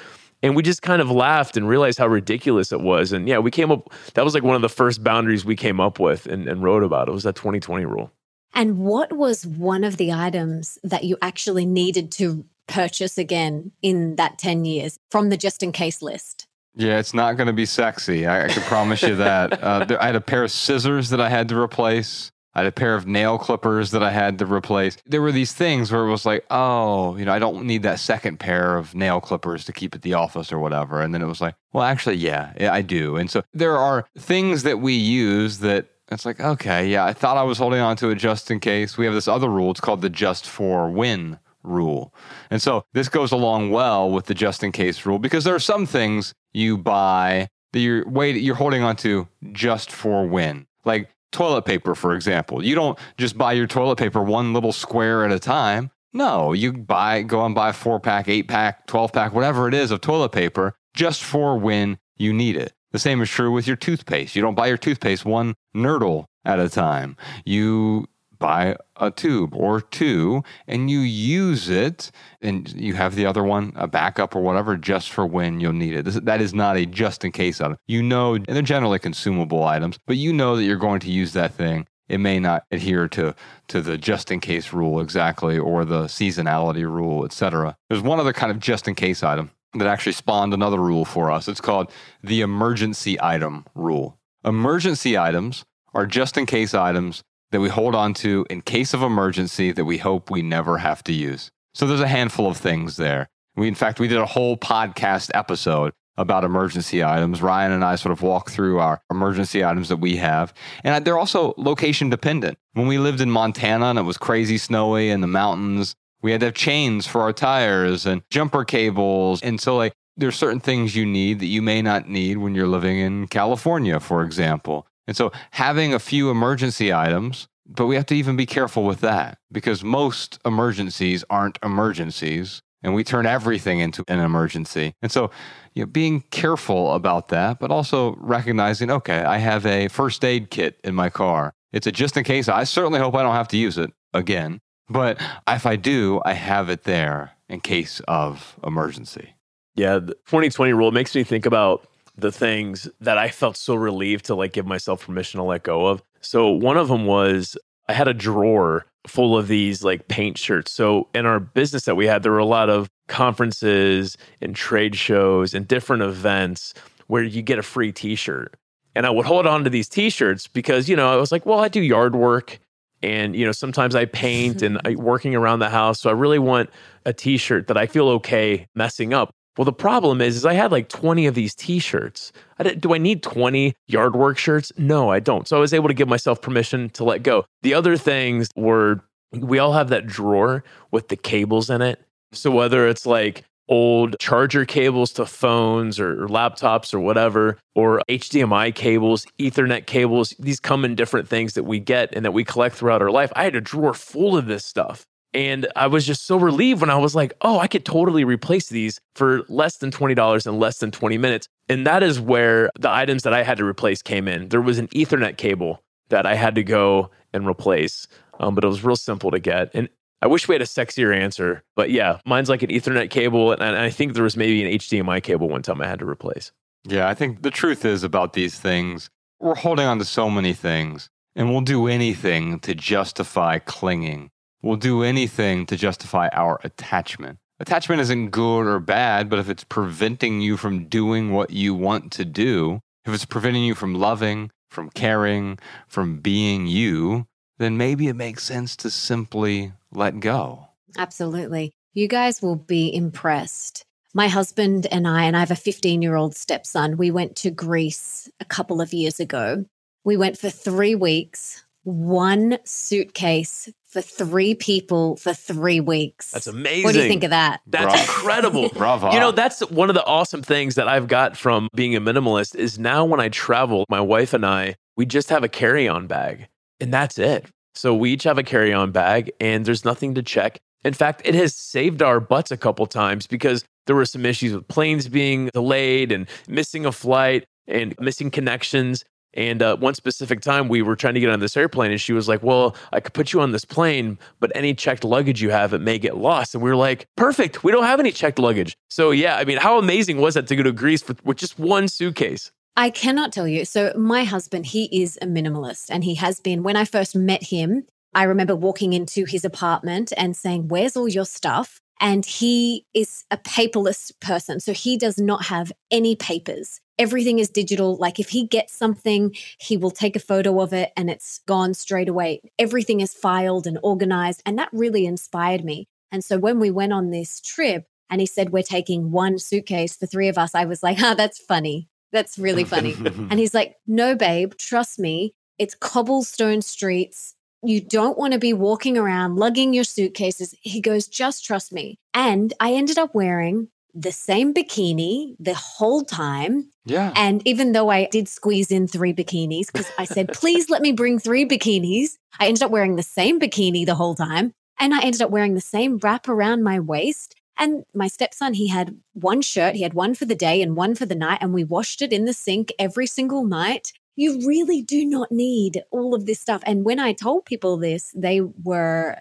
[0.42, 3.12] And we just kind of laughed and realized how ridiculous it was.
[3.12, 5.80] And yeah, we came up, that was like one of the first boundaries we came
[5.80, 7.10] up with and, and wrote about.
[7.10, 8.12] It was that 2020 rule.
[8.54, 14.16] And what was one of the items that you actually needed to purchase again in
[14.16, 16.48] that 10 years from the just in case list?
[16.76, 18.26] Yeah, it's not going to be sexy.
[18.26, 19.62] I, I can promise you that.
[19.62, 22.32] Uh, there, I had a pair of scissors that I had to replace.
[22.56, 24.98] I had a pair of nail clippers that I had to replace.
[25.06, 28.00] There were these things where it was like, oh, you know, I don't need that
[28.00, 31.02] second pair of nail clippers to keep at the office or whatever.
[31.02, 33.18] And then it was like, well, actually, yeah, I do.
[33.18, 37.38] And so there are things that we use that it's like, okay, yeah, I thought
[37.38, 38.98] I was holding on to it just in case.
[38.98, 39.70] We have this other rule.
[39.70, 42.14] It's called the just for when rule.
[42.50, 45.60] And so this goes along well with the just in case rule because there are
[45.60, 50.66] some things you buy that you're wait you're holding on to just for when.
[50.86, 52.64] Like toilet paper, for example.
[52.64, 55.92] You don't just buy your toilet paper one little square at a time.
[56.12, 59.92] No, you buy go and buy four pack, eight pack, 12 pack, whatever it is
[59.92, 62.74] of toilet paper just for when you need it.
[62.92, 64.36] The same is true with your toothpaste.
[64.36, 67.16] You don't buy your toothpaste one nurdle at a time.
[67.46, 68.08] You
[68.40, 72.12] buy a tube or two and you use it
[72.42, 75.94] and you have the other one a backup or whatever just for when you'll need
[75.94, 76.06] it.
[76.06, 77.78] This, that is not a just in case item.
[77.88, 81.34] You know and they're generally consumable items but you know that you're going to use
[81.34, 81.86] that thing.
[82.08, 83.36] It may not adhere to
[83.68, 88.34] to the just in case rule exactly or the seasonality rule etc there's one other
[88.34, 91.48] kind of just in case item that actually spawned another rule for us.
[91.48, 91.92] It's called
[92.24, 94.18] the emergency item rule.
[94.44, 95.64] Emergency items
[95.94, 99.86] are just in case items that we hold on to in case of emergency that
[99.86, 101.50] we hope we never have to use.
[101.74, 103.28] So there's a handful of things there.
[103.56, 107.42] We, in fact, we did a whole podcast episode about emergency items.
[107.42, 110.54] Ryan and I sort of walk through our emergency items that we have.
[110.84, 112.58] And they're also location dependent.
[112.74, 116.42] When we lived in Montana and it was crazy snowy in the mountains, we had
[116.42, 119.42] to have chains for our tires and jumper cables.
[119.42, 122.68] And so, like, there's certain things you need that you may not need when you're
[122.68, 124.86] living in California, for example.
[125.10, 129.02] And so having a few emergency items, but we have to even be careful with
[129.02, 134.94] that because most emergencies aren't emergencies and we turn everything into an emergency.
[135.02, 135.32] And so,
[135.74, 140.52] you know, being careful about that, but also recognizing, okay, I have a first aid
[140.52, 141.54] kit in my car.
[141.74, 142.48] It's a just in case.
[142.48, 146.34] I certainly hope I don't have to use it again, but if I do, I
[146.34, 149.34] have it there in case of emergency.
[149.74, 151.88] Yeah, the 2020 rule makes me think about
[152.22, 155.88] the things that I felt so relieved to like give myself permission to let go
[155.88, 156.02] of.
[156.22, 157.58] So one of them was
[157.88, 160.72] I had a drawer full of these like paint shirts.
[160.72, 164.96] So in our business that we had, there were a lot of conferences and trade
[164.96, 166.74] shows and different events
[167.08, 168.56] where you get a free t-shirt.
[168.96, 171.60] And I would hold on to these t-shirts because, you know, I was like, well,
[171.60, 172.60] I do yard work
[173.02, 176.02] and, you know, sometimes I paint and I, uh, working around the house.
[176.02, 176.70] So I really want
[177.06, 179.32] a t-shirt that I feel okay messing up.
[179.60, 182.32] Well, the problem is, is I had like 20 of these t-shirts.
[182.60, 184.72] I do I need 20 yard work shirts?
[184.78, 185.50] No, I don't.
[185.50, 187.44] So I was able to give myself permission to let go.
[187.62, 189.02] The other things were
[189.34, 192.00] we all have that drawer with the cables in it.
[192.32, 198.74] So whether it's like old charger cables to phones or, laptops or whatever, or HDMI
[198.74, 200.34] cables, Ethernet cables.
[200.40, 203.32] These come in different things that we get and that we collect throughout our life.
[203.36, 205.06] I had a drawer full of this stuff.
[205.34, 208.70] And I was just so relieved when I was like, oh, I could totally replace
[208.70, 211.48] these for less than $20 in less than 20 minutes.
[211.68, 214.50] And that is where the items that I had to replace came in.
[214.50, 218.08] There was an Ethernet cable that I had to go and replace,
[218.40, 219.70] um, but it was real simple to get.
[219.74, 219.88] And
[220.22, 223.64] I wish we had a sexier answer, but yeah, mine's like an Ethernet cable, and
[223.64, 226.52] I think there was maybe an HDMI cable one time I had to replace.
[226.84, 229.10] Yeah, I think the truth is about these things,
[229.40, 234.30] we're holding on to so many things, and we'll do anything to justify clinging.
[234.62, 237.40] We'll do anything to justify our attachment.
[237.60, 242.12] Attachment isn't good or bad, but if it's preventing you from doing what you want
[242.14, 247.26] to do, if it's preventing you from loving, from caring, from being you,
[247.58, 250.68] then maybe it makes sense to simply let go.
[250.98, 251.72] Absolutely.
[251.94, 253.84] You guys will be impressed.
[254.14, 257.52] My husband and I, and I have a 15 year old stepson, we went to
[257.52, 259.66] Greece a couple of years ago.
[260.04, 266.32] We went for three weeks, one suitcase for three people for three weeks.
[266.32, 266.84] That's amazing.
[266.84, 267.62] What do you think of that?
[267.66, 268.00] That's Bravo.
[268.00, 268.70] incredible.
[268.74, 269.12] Bravo.
[269.12, 272.56] You know, that's one of the awesome things that I've got from being a minimalist
[272.56, 276.48] is now when I travel, my wife and I, we just have a carry-on bag
[276.80, 277.48] and that's it.
[277.74, 280.60] So we each have a carry-on bag and there's nothing to check.
[280.86, 284.54] In fact, it has saved our butts a couple times because there were some issues
[284.54, 289.04] with planes being delayed and missing a flight and missing connections.
[289.34, 292.14] And uh, one specific time, we were trying to get on this airplane, and she
[292.14, 295.52] was like, "Well, I could put you on this plane, but any checked luggage you
[295.52, 298.40] have, it may get lost." And we were like, "Perfect, we don't have any checked
[298.40, 301.38] luggage." So yeah, I mean, how amazing was that to go to Greece with, with
[301.38, 302.52] just one suitcase?
[302.80, 303.66] I cannot tell you.
[303.66, 306.64] So, my husband, he is a minimalist and he has been.
[306.64, 311.10] When I first met him, I remember walking into his apartment and saying, Where's all
[311.10, 311.82] your stuff?
[312.00, 314.62] And he is a paperless person.
[314.62, 316.80] So, he does not have any papers.
[317.00, 317.96] Everything is digital.
[317.96, 321.74] Like, if he gets something, he will take a photo of it and it's gone
[321.74, 322.42] straight away.
[322.60, 324.44] Everything is filed and organized.
[324.46, 325.88] And that really inspired me.
[326.12, 329.96] And so, when we went on this trip, and he said, We're taking one suitcase
[329.96, 330.56] for three of us.
[330.56, 331.88] I was like, Ah, that's funny.
[332.12, 332.96] That's really funny.
[333.06, 335.34] and he's like, No, babe, trust me.
[335.58, 337.36] It's cobblestone streets.
[337.62, 340.56] You don't want to be walking around lugging your suitcases.
[340.62, 342.00] He goes, Just trust me.
[342.14, 346.70] And I ended up wearing the same bikini the whole time.
[346.86, 347.12] yeah.
[347.16, 350.92] And even though I did squeeze in three bikinis, because I said, please let me
[350.92, 354.54] bring three bikinis, I ended up wearing the same bikini the whole time.
[354.80, 357.36] And I ended up wearing the same wrap around my waist.
[357.58, 360.96] And my stepson, he had one shirt, he had one for the day and one
[360.96, 363.92] for the night, and we washed it in the sink every single night.
[364.16, 366.62] You really do not need all of this stuff.
[366.66, 369.18] And when I told people this, they were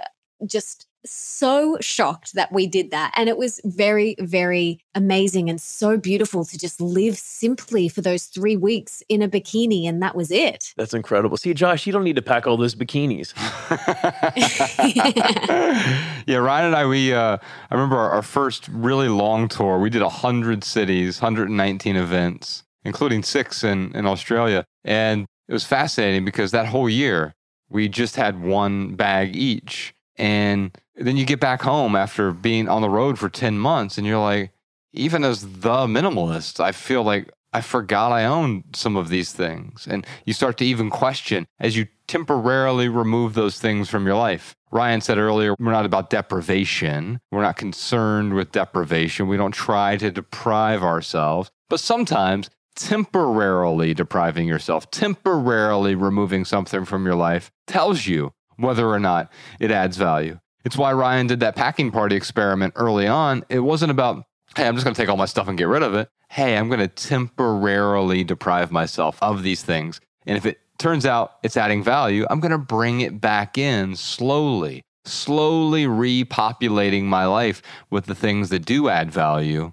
[0.46, 3.12] just so shocked that we did that.
[3.16, 8.24] And it was very, very amazing and so beautiful to just live simply for those
[8.24, 9.88] three weeks in a bikini.
[9.88, 10.72] And that was it.
[10.76, 11.36] That's incredible.
[11.36, 13.32] See, Josh, you don't need to pack all those bikinis.
[16.26, 17.38] yeah, Ryan and I, we, uh,
[17.70, 19.78] I remember our, our first really long tour.
[19.78, 24.64] We did 100 cities, 119 events, including six in, in Australia.
[24.84, 27.34] And it was fascinating because that whole year,
[27.70, 29.94] we just had one bag each.
[30.16, 34.06] And then you get back home after being on the road for 10 months, and
[34.06, 34.52] you're like,
[34.92, 39.86] even as the minimalist, I feel like I forgot I owned some of these things.
[39.88, 44.54] And you start to even question as you temporarily remove those things from your life.
[44.70, 47.20] Ryan said earlier, we're not about deprivation.
[47.30, 49.28] We're not concerned with deprivation.
[49.28, 51.50] We don't try to deprive ourselves.
[51.70, 58.98] But sometimes temporarily depriving yourself, temporarily removing something from your life tells you whether or
[58.98, 60.38] not it adds value.
[60.64, 63.44] It's why Ryan did that packing party experiment early on.
[63.48, 64.24] It wasn't about,
[64.56, 66.08] hey, I'm just going to take all my stuff and get rid of it.
[66.28, 70.00] Hey, I'm going to temporarily deprive myself of these things.
[70.26, 73.96] And if it turns out it's adding value, I'm going to bring it back in
[73.96, 79.72] slowly, slowly repopulating my life with the things that do add value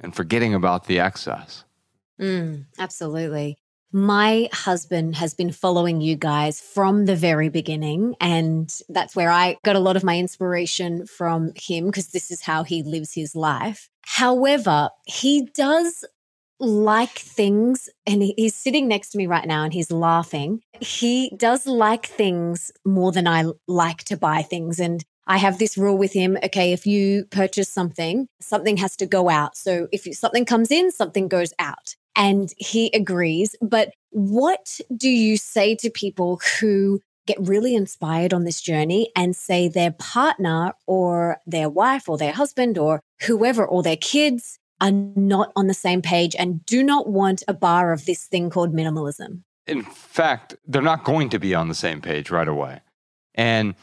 [0.00, 1.64] and forgetting about the excess.
[2.20, 3.58] Mm, absolutely.
[3.92, 8.14] My husband has been following you guys from the very beginning.
[8.20, 12.40] And that's where I got a lot of my inspiration from him because this is
[12.40, 13.90] how he lives his life.
[14.02, 16.04] However, he does
[16.58, 20.62] like things, and he's sitting next to me right now and he's laughing.
[20.80, 24.78] He does like things more than I like to buy things.
[24.78, 26.38] And I have this rule with him.
[26.42, 29.56] Okay, if you purchase something, something has to go out.
[29.56, 31.96] So if something comes in, something goes out.
[32.16, 33.56] And he agrees.
[33.60, 39.36] But what do you say to people who get really inspired on this journey and
[39.36, 44.90] say their partner or their wife or their husband or whoever or their kids are
[44.90, 48.74] not on the same page and do not want a bar of this thing called
[48.74, 49.42] minimalism?
[49.66, 52.80] in fact, they're not going to be on the same page right away.
[53.34, 53.74] And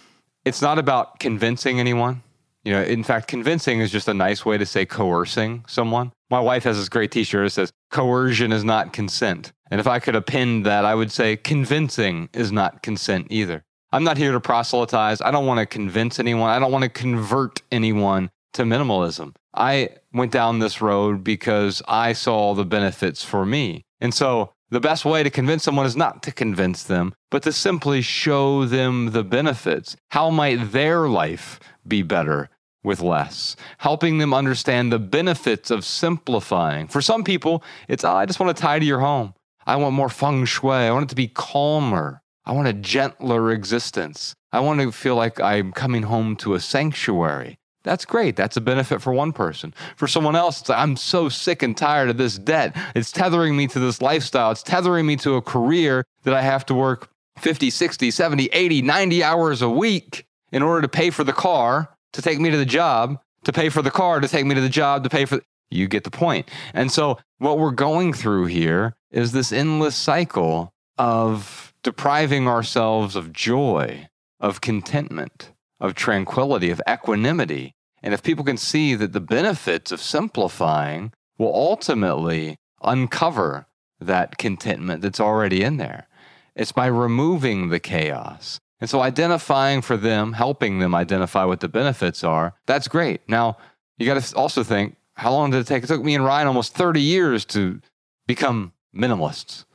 [0.45, 2.21] it's not about convincing anyone.
[2.63, 6.11] You know, in fact, convincing is just a nice way to say coercing someone.
[6.29, 9.53] My wife has this great t shirt that says, coercion is not consent.
[9.71, 13.63] And if I could append that, I would say convincing is not consent either.
[13.91, 15.21] I'm not here to proselytize.
[15.21, 16.49] I don't want to convince anyone.
[16.49, 19.35] I don't want to convert anyone to minimalism.
[19.53, 23.83] I went down this road because I saw the benefits for me.
[23.99, 27.51] And so the best way to convince someone is not to convince them, but to
[27.51, 29.95] simply show them the benefits.
[30.11, 32.49] How might their life be better
[32.83, 33.55] with less?
[33.79, 36.87] Helping them understand the benefits of simplifying.
[36.87, 39.33] For some people, it's, oh, I just want to tidy your home.
[39.65, 40.71] I want more feng shui.
[40.71, 42.21] I want it to be calmer.
[42.45, 44.33] I want a gentler existence.
[44.51, 47.59] I want to feel like I'm coming home to a sanctuary.
[47.83, 48.35] That's great.
[48.35, 49.73] That's a benefit for one person.
[49.95, 52.75] For someone else, it's like, I'm so sick and tired of this debt.
[52.95, 54.51] It's tethering me to this lifestyle.
[54.51, 58.81] It's tethering me to a career that I have to work 50, 60, 70, 80,
[58.81, 62.57] 90 hours a week in order to pay for the car to take me to
[62.57, 65.25] the job, to pay for the car to take me to the job, to pay
[65.25, 65.41] for.
[65.71, 66.49] You get the point.
[66.73, 73.31] And so, what we're going through here is this endless cycle of depriving ourselves of
[73.31, 77.75] joy, of contentment, of tranquility, of equanimity.
[78.01, 83.67] And if people can see that the benefits of simplifying will ultimately uncover
[83.99, 86.07] that contentment that's already in there,
[86.55, 88.59] it's by removing the chaos.
[88.81, 93.21] And so identifying for them, helping them identify what the benefits are, that's great.
[93.27, 93.57] Now,
[93.97, 95.83] you got to also think how long did it take?
[95.83, 97.81] It took me and Ryan almost 30 years to
[98.25, 99.65] become minimalists.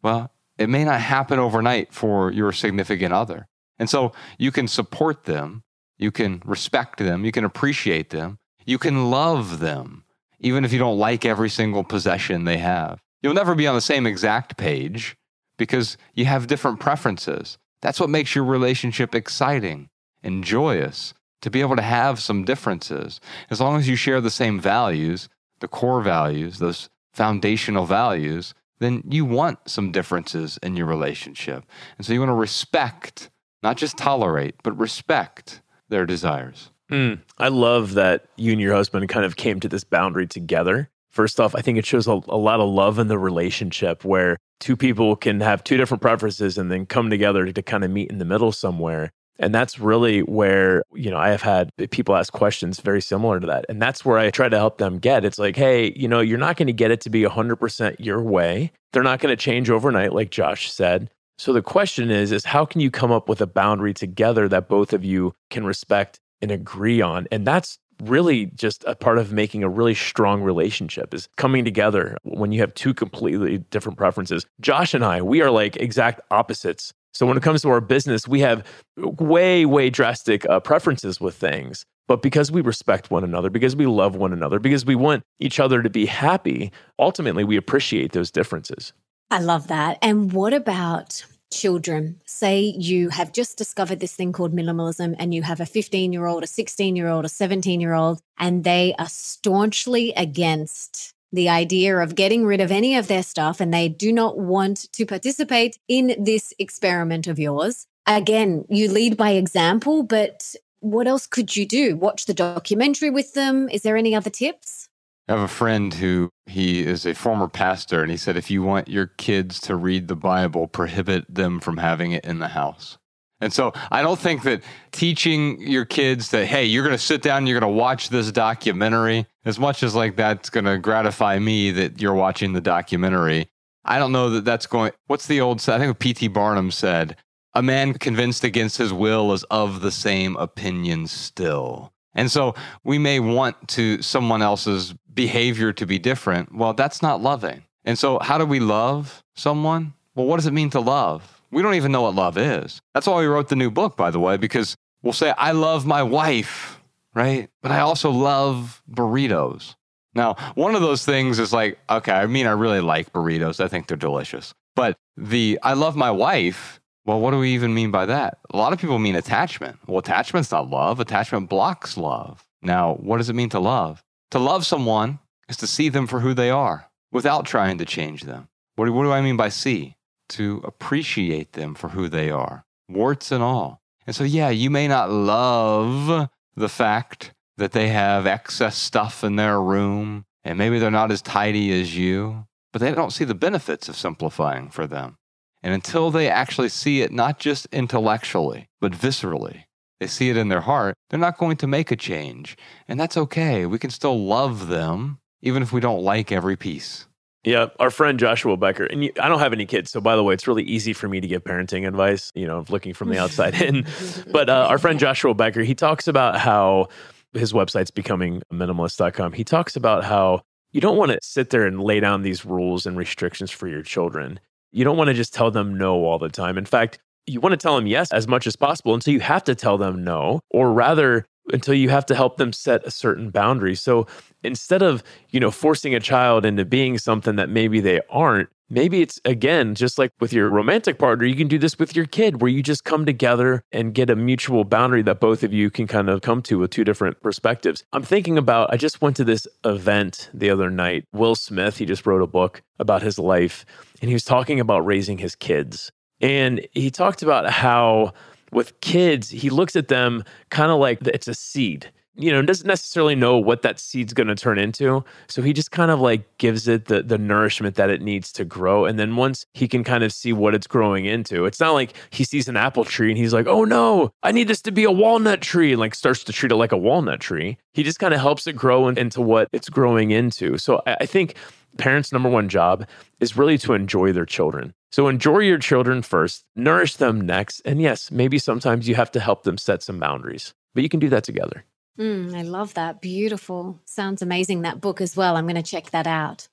[0.00, 3.48] Well, it may not happen overnight for your significant other.
[3.80, 5.64] And so you can support them,
[5.98, 10.04] you can respect them, you can appreciate them, you can love them,
[10.38, 13.00] even if you don't like every single possession they have.
[13.22, 15.16] You'll never be on the same exact page
[15.56, 17.58] because you have different preferences.
[17.82, 19.90] That's what makes your relationship exciting
[20.22, 21.12] and joyous
[21.42, 23.20] to be able to have some differences.
[23.50, 25.28] As long as you share the same values,
[25.60, 31.64] the core values, those foundational values, then you want some differences in your relationship.
[31.96, 33.30] And so you want to respect
[33.62, 36.70] not just tolerate, but respect their desires.
[36.90, 40.90] Mm, I love that you and your husband kind of came to this boundary together.
[41.12, 44.38] First off, I think it shows a, a, lot of love in the relationship where
[44.60, 47.90] two people can have two different preferences and then come together to, to kind of
[47.90, 49.10] meet in the middle somewhere.
[49.38, 53.46] And that's really where, you know, I have had people ask questions very similar to
[53.46, 53.66] that.
[53.68, 55.24] And that's where I try to help them get.
[55.24, 58.22] It's like, hey, you know, you're not going to get it to be 100% your
[58.22, 58.72] way.
[58.92, 61.10] They're not going to change overnight, like Josh said.
[61.38, 64.68] So the question is is how can you come up with a boundary together that
[64.68, 67.26] both of you can respect and agree on?
[67.32, 72.16] And that's really just a part of making a really strong relationship is coming together
[72.22, 74.46] when you have two completely different preferences.
[74.60, 76.92] Josh and I, we are like exact opposites.
[77.14, 81.34] So when it comes to our business, we have way, way drastic uh, preferences with
[81.34, 81.84] things.
[82.08, 85.60] But because we respect one another, because we love one another, because we want each
[85.60, 88.92] other to be happy, ultimately we appreciate those differences.
[89.30, 89.98] I love that.
[90.02, 92.20] And what about children?
[92.24, 96.26] Say you have just discovered this thing called minimalism and you have a 15 year
[96.26, 101.48] old, a 16 year old, a 17 year old, and they are staunchly against the
[101.48, 105.06] idea of getting rid of any of their stuff and they do not want to
[105.06, 107.86] participate in this experiment of yours.
[108.06, 111.96] Again, you lead by example, but what else could you do?
[111.96, 113.68] Watch the documentary with them?
[113.68, 114.88] Is there any other tips?
[115.28, 118.62] I have a friend who he is a former pastor, and he said if you
[118.62, 122.98] want your kids to read the Bible, prohibit them from having it in the house.
[123.40, 124.62] And so I don't think that
[124.92, 128.30] teaching your kids that, hey, you're going to sit down, you're going to watch this
[128.30, 133.48] documentary, as much as like that's going to gratify me that you're watching the documentary.
[133.84, 134.92] I don't know that that's going.
[135.08, 135.68] What's the old?
[135.68, 136.28] I think P.T.
[136.28, 137.16] Barnum said,
[137.52, 142.54] "A man convinced against his will is of the same opinion still." And so
[142.84, 146.54] we may want to someone else's behavior to be different.
[146.54, 147.64] Well, that's not loving.
[147.84, 149.94] And so how do we love someone?
[150.14, 151.42] Well, what does it mean to love?
[151.50, 152.80] We don't even know what love is.
[152.94, 155.84] That's why we wrote the new book, by the way, because we'll say, I love
[155.84, 156.80] my wife,
[157.14, 157.48] right?
[157.62, 159.74] But I also love burritos.
[160.14, 163.62] Now, one of those things is like, okay, I mean, I really like burritos.
[163.62, 164.52] I think they're delicious.
[164.74, 168.38] But the I love my wife well, what do we even mean by that?
[168.52, 169.78] A lot of people mean attachment.
[169.86, 171.00] Well, attachment's not love.
[171.00, 172.44] Attachment blocks love.
[172.62, 174.04] Now, what does it mean to love?
[174.30, 178.22] To love someone is to see them for who they are without trying to change
[178.22, 178.48] them.
[178.76, 179.96] What do, what do I mean by see?
[180.30, 183.82] To appreciate them for who they are, warts and all.
[184.06, 189.36] And so, yeah, you may not love the fact that they have excess stuff in
[189.36, 193.34] their room and maybe they're not as tidy as you, but they don't see the
[193.34, 195.18] benefits of simplifying for them.
[195.62, 199.64] And until they actually see it, not just intellectually, but viscerally,
[200.00, 202.56] they see it in their heart, they're not going to make a change.
[202.88, 203.66] And that's okay.
[203.66, 207.06] We can still love them, even if we don't like every piece.
[207.44, 210.22] Yeah, our friend Joshua Becker, and you, I don't have any kids, so by the
[210.22, 212.30] way, it's really easy for me to give parenting advice.
[212.36, 213.84] You know, looking from the outside in.
[214.30, 216.88] But uh, our friend Joshua Becker, he talks about how
[217.32, 219.32] his website's becoming minimalist.com.
[219.32, 222.86] He talks about how you don't want to sit there and lay down these rules
[222.86, 224.38] and restrictions for your children.
[224.72, 226.58] You don't want to just tell them no all the time.
[226.58, 229.44] In fact, you want to tell them yes as much as possible until you have
[229.44, 233.30] to tell them no, or rather, until you have to help them set a certain
[233.30, 233.74] boundary.
[233.74, 234.06] So
[234.42, 239.02] instead of, you know, forcing a child into being something that maybe they aren't, maybe
[239.02, 242.40] it's again, just like with your romantic partner, you can do this with your kid
[242.40, 245.86] where you just come together and get a mutual boundary that both of you can
[245.86, 247.84] kind of come to with two different perspectives.
[247.92, 251.04] I'm thinking about, I just went to this event the other night.
[251.12, 253.66] Will Smith, he just wrote a book about his life
[254.00, 255.92] and he was talking about raising his kids.
[256.20, 258.14] And he talked about how
[258.52, 261.92] with kids, he looks at them kind of like it's a seed.
[262.14, 265.02] You know, doesn't necessarily know what that seed's going to turn into.
[265.28, 268.44] So he just kind of like gives it the the nourishment that it needs to
[268.44, 268.84] grow.
[268.84, 271.94] And then once he can kind of see what it's growing into, it's not like
[272.10, 274.84] he sees an apple tree and he's like, "Oh no, I need this to be
[274.84, 277.56] a walnut tree," and like starts to treat it like a walnut tree.
[277.72, 280.58] He just kind of helps it grow into what it's growing into.
[280.58, 281.36] So I, I think
[281.78, 282.86] parents' number one job
[283.20, 284.74] is really to enjoy their children.
[284.90, 287.60] So enjoy your children first, nourish them next.
[287.64, 291.00] And yes, maybe sometimes you have to help them set some boundaries, but you can
[291.00, 291.64] do that together.
[291.98, 293.00] Mm, I love that.
[293.00, 293.80] Beautiful.
[293.84, 295.36] Sounds amazing, that book as well.
[295.36, 296.48] I'm going to check that out.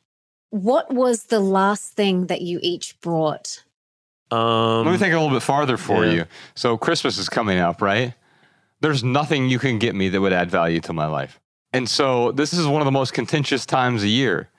[0.50, 3.64] What was the last thing that you each brought?
[4.32, 6.12] Um, Let me think a little bit farther for yeah.
[6.12, 6.26] you.
[6.56, 8.14] So, Christmas is coming up, right?
[8.82, 11.40] There's nothing you can get me that would add value to my life.
[11.74, 14.50] And so, this is one of the most contentious times a year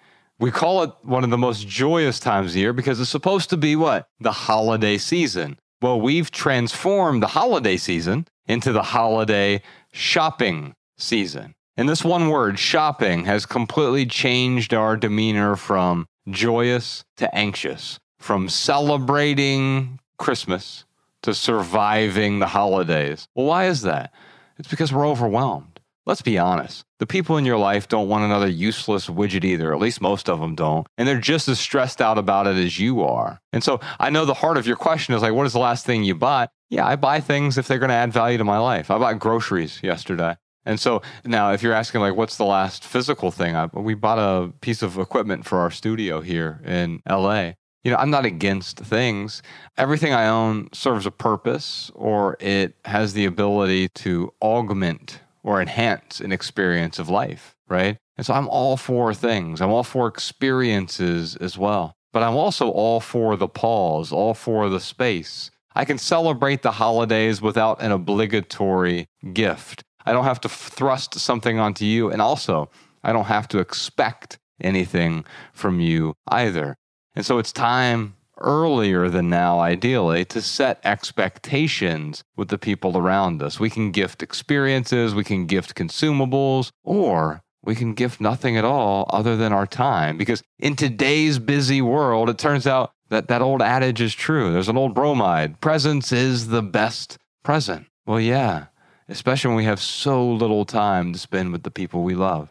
[0.41, 3.59] we call it one of the most joyous times of year because it's supposed to
[3.59, 4.09] be what?
[4.21, 5.59] The holiday season.
[5.83, 9.63] Well, we've transformed the holiday season into the holiday
[9.93, 11.55] shopping season.
[11.77, 18.49] And this one word, shopping, has completely changed our demeanor from joyous to anxious, from
[18.49, 20.85] celebrating Christmas
[21.23, 23.27] to surviving the holidays.
[23.35, 24.13] Well, why is that?
[24.59, 25.81] It's because we're overwhelmed.
[26.07, 26.85] Let's be honest.
[26.99, 29.73] The people in your life don't want another useless widget either.
[29.73, 30.87] At least most of them don't.
[30.99, 33.41] And they're just as stressed out about it as you are.
[33.53, 35.87] And so I know the heart of your question is like, what is the last
[35.87, 36.51] thing you bought?
[36.71, 38.91] Yeah, I buy things if they're going to add value to my life.
[38.91, 40.37] I bought groceries yesterday.
[40.65, 43.57] And so now, if you're asking, like, what's the last physical thing?
[43.57, 47.53] I, we bought a piece of equipment for our studio here in LA.
[47.83, 49.43] You know, I'm not against things.
[49.77, 56.21] Everything I own serves a purpose or it has the ability to augment or enhance
[56.21, 57.97] an experience of life, right?
[58.19, 59.63] And so I'm all for things.
[59.63, 61.95] I'm all for experiences as well.
[62.13, 65.51] But I'm also all for the pause, all for the space.
[65.75, 69.85] I can celebrate the holidays without an obligatory gift.
[70.05, 72.11] I don't have to thrust something onto you.
[72.11, 72.71] And also,
[73.05, 76.77] I don't have to expect anything from you either.
[77.15, 83.43] And so it's time earlier than now, ideally, to set expectations with the people around
[83.43, 83.61] us.
[83.61, 89.09] We can gift experiences, we can gift consumables, or we can gift nothing at all
[89.13, 90.17] other than our time.
[90.17, 94.53] Because in today's busy world, it turns out that that old adage is true.
[94.53, 97.87] There's an old bromide presence is the best present.
[98.07, 98.67] Well, yeah,
[99.09, 102.49] especially when we have so little time to spend with the people we love.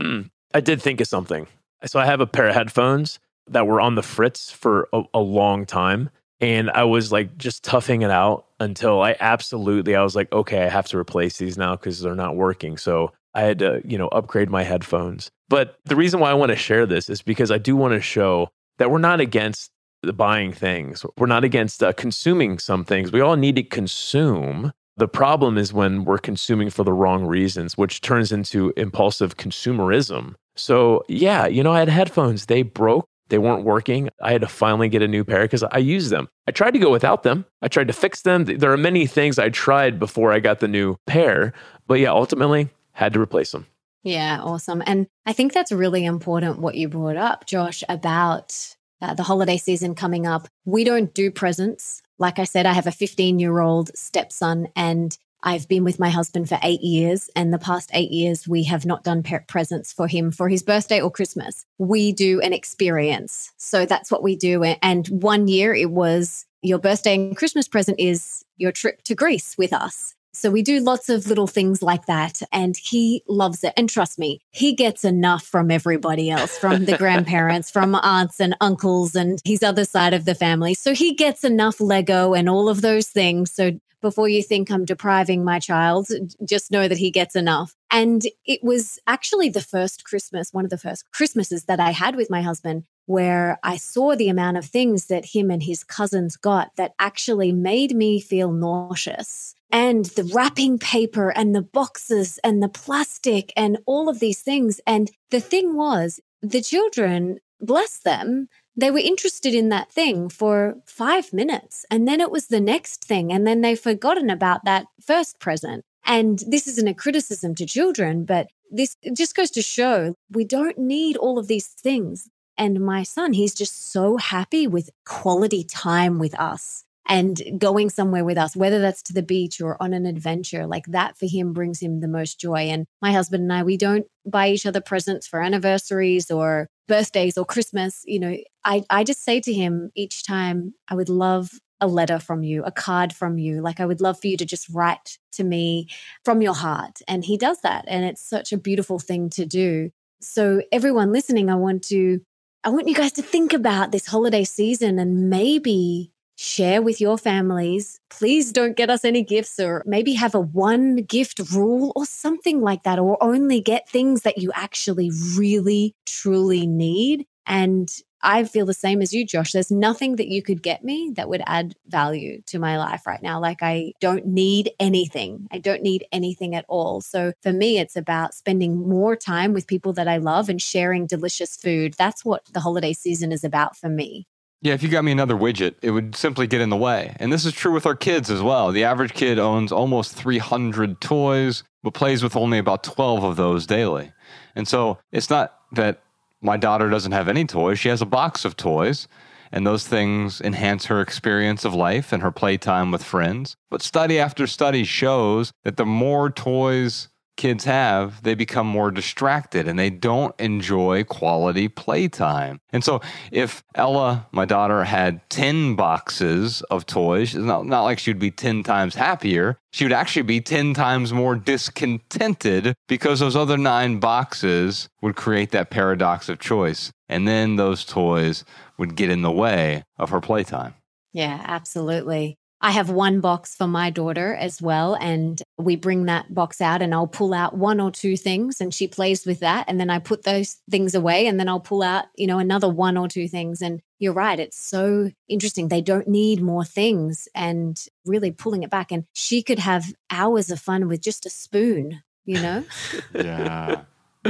[0.00, 1.46] Mm, I did think of something.
[1.86, 5.20] So I have a pair of headphones that were on the fritz for a, a
[5.20, 6.10] long time.
[6.40, 10.62] And I was like just toughing it out until I absolutely, I was like, okay,
[10.62, 12.76] I have to replace these now because they're not working.
[12.76, 15.30] So I had to, you know, upgrade my headphones.
[15.48, 18.00] But the reason why I want to share this is because I do want to
[18.00, 19.70] show that we're not against
[20.16, 21.04] buying things.
[21.16, 23.12] We're not against uh, consuming some things.
[23.12, 24.72] We all need to consume.
[24.96, 30.34] The problem is when we're consuming for the wrong reasons, which turns into impulsive consumerism.
[30.56, 32.46] So, yeah, you know, I had headphones.
[32.46, 34.10] They broke they weren't working.
[34.20, 36.28] I had to finally get a new pair because I used them.
[36.46, 37.46] I tried to go without them.
[37.62, 38.44] I tried to fix them.
[38.44, 41.54] There are many things I tried before I got the new pair.
[41.86, 43.66] But yeah, ultimately had to replace them.
[44.02, 44.82] Yeah, awesome.
[44.86, 49.56] And I think that's really important what you brought up, Josh, about uh, the holiday
[49.56, 50.48] season coming up.
[50.64, 52.02] We don't do presents.
[52.18, 56.10] Like I said, I have a 15 year old stepson, and I've been with my
[56.10, 60.06] husband for eight years, and the past eight years, we have not done presents for
[60.06, 61.64] him for his birthday or Christmas.
[61.78, 63.52] We do an experience.
[63.56, 64.62] So that's what we do.
[64.64, 69.56] And one year it was your birthday and Christmas present is your trip to Greece
[69.56, 70.14] with us.
[70.32, 72.40] So we do lots of little things like that.
[72.52, 73.72] And he loves it.
[73.76, 78.56] And trust me, he gets enough from everybody else, from the grandparents, from aunts and
[78.60, 80.74] uncles and his other side of the family.
[80.74, 83.52] So he gets enough Lego and all of those things.
[83.52, 86.08] So before you think I'm depriving my child,
[86.44, 87.76] just know that he gets enough.
[87.90, 92.16] And it was actually the first Christmas, one of the first Christmases that I had
[92.16, 92.84] with my husband.
[93.06, 97.50] where I saw the amount of things that him and his cousins got that actually
[97.50, 99.56] made me feel nauseous.
[99.72, 104.80] And the wrapping paper and the boxes and the plastic and all of these things.
[104.86, 110.76] And the thing was, the children, bless them, they were interested in that thing for
[110.86, 111.84] five minutes.
[111.90, 113.32] And then it was the next thing.
[113.32, 115.84] And then they've forgotten about that first present.
[116.04, 120.78] And this isn't a criticism to children, but this just goes to show we don't
[120.78, 122.28] need all of these things.
[122.56, 128.24] And my son, he's just so happy with quality time with us and going somewhere
[128.24, 131.52] with us, whether that's to the beach or on an adventure, like that for him
[131.52, 132.68] brings him the most joy.
[132.68, 137.36] And my husband and I, we don't buy each other presents for anniversaries or birthdays
[137.36, 138.02] or Christmas.
[138.04, 141.50] You know, I, I just say to him each time, I would love
[141.80, 143.60] a letter from you, a card from you.
[143.60, 145.88] Like I would love for you to just write to me
[146.24, 147.00] from your heart.
[147.08, 147.86] And he does that.
[147.88, 149.90] And it's such a beautiful thing to do.
[150.20, 152.20] So everyone listening, I want to
[152.62, 157.18] I want you guys to think about this holiday season and maybe share with your
[157.18, 158.00] families.
[158.08, 162.62] Please don't get us any gifts or maybe have a one gift rule or something
[162.62, 167.26] like that, or only get things that you actually really, truly need.
[167.46, 167.90] And
[168.22, 169.52] I feel the same as you, Josh.
[169.52, 173.22] There's nothing that you could get me that would add value to my life right
[173.22, 173.38] now.
[173.38, 175.46] Like, I don't need anything.
[175.50, 177.02] I don't need anything at all.
[177.02, 181.06] So, for me, it's about spending more time with people that I love and sharing
[181.06, 181.94] delicious food.
[181.98, 184.26] That's what the holiday season is about for me.
[184.62, 187.16] Yeah, if you got me another widget, it would simply get in the way.
[187.18, 188.72] And this is true with our kids as well.
[188.72, 193.66] The average kid owns almost 300 toys, but plays with only about 12 of those
[193.66, 194.12] daily.
[194.54, 196.02] And so it's not that
[196.42, 197.78] my daughter doesn't have any toys.
[197.78, 199.08] She has a box of toys,
[199.50, 203.56] and those things enhance her experience of life and her playtime with friends.
[203.70, 207.08] But study after study shows that the more toys
[207.40, 212.60] kids have, they become more distracted and they don't enjoy quality playtime.
[212.70, 213.00] And so,
[213.32, 218.30] if Ella, my daughter, had 10 boxes of toys, it's not, not like she'd be
[218.30, 219.56] 10 times happier.
[219.72, 225.50] She would actually be 10 times more discontented because those other nine boxes would create
[225.52, 226.92] that paradox of choice.
[227.08, 228.44] And then those toys
[228.76, 230.74] would get in the way of her playtime.
[231.14, 232.36] Yeah, absolutely.
[232.62, 234.94] I have one box for my daughter as well.
[234.94, 238.72] And we bring that box out and I'll pull out one or two things and
[238.72, 239.64] she plays with that.
[239.66, 242.68] And then I put those things away and then I'll pull out, you know, another
[242.68, 243.62] one or two things.
[243.62, 244.38] And you're right.
[244.38, 245.68] It's so interesting.
[245.68, 248.92] They don't need more things and really pulling it back.
[248.92, 252.64] And she could have hours of fun with just a spoon, you know?
[253.14, 253.82] yeah.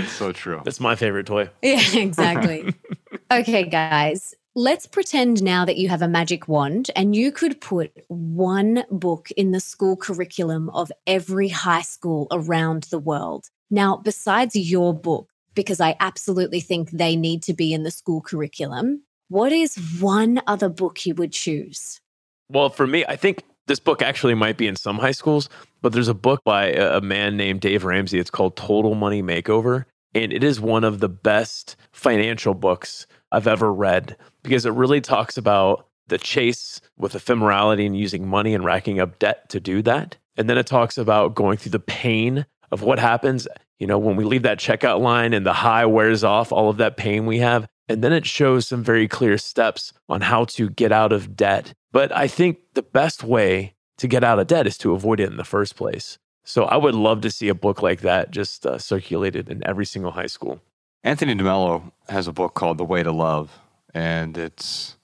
[0.06, 0.60] So true.
[0.64, 1.50] That's my favorite toy.
[1.62, 2.74] Yeah, exactly.
[3.30, 4.34] okay, guys.
[4.56, 9.30] Let's pretend now that you have a magic wand and you could put one book
[9.36, 13.46] in the school curriculum of every high school around the world.
[13.70, 18.20] Now, besides your book, because I absolutely think they need to be in the school
[18.20, 22.00] curriculum, what is one other book you would choose?
[22.48, 25.48] Well, for me, I think this book actually might be in some high schools,
[25.80, 28.18] but there's a book by a man named Dave Ramsey.
[28.18, 29.84] It's called Total Money Makeover.
[30.12, 35.00] And it is one of the best financial books I've ever read because it really
[35.00, 39.80] talks about the chase with ephemerality and using money and racking up debt to do
[39.82, 40.16] that.
[40.36, 43.48] And then it talks about going through the pain of what happens,
[43.78, 46.76] you know, when we leave that checkout line and the high wears off, all of
[46.78, 47.66] that pain we have.
[47.88, 51.74] And then it shows some very clear steps on how to get out of debt.
[51.92, 55.30] But I think the best way to get out of debt is to avoid it
[55.30, 56.18] in the first place.
[56.44, 59.84] So I would love to see a book like that just uh, circulated in every
[59.84, 60.60] single high school.
[61.02, 63.58] Anthony DeMello has a book called The Way to Love,
[63.94, 64.96] and it's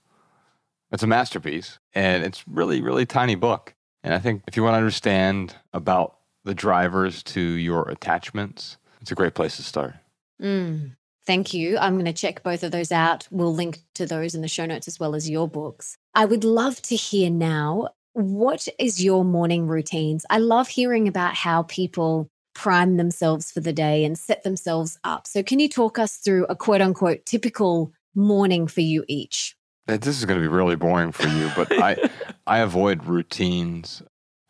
[0.93, 3.74] it's a masterpiece, and it's really really tiny book.
[4.02, 9.10] And I think if you want to understand about the drivers to your attachments, it's
[9.10, 9.94] a great place to start.
[10.40, 10.97] Mm,
[11.27, 11.78] thank you.
[11.78, 13.27] I'm going to check both of those out.
[13.31, 15.97] We'll link to those in the show notes as well as your books.
[16.14, 20.24] I would love to hear now what is your morning routines?
[20.31, 25.26] I love hearing about how people prime themselves for the day and set themselves up.
[25.26, 29.56] So, can you talk us through a quote unquote typical morning for you each?
[29.86, 32.10] This is going to be really boring for you, but I
[32.46, 34.02] I avoid routines.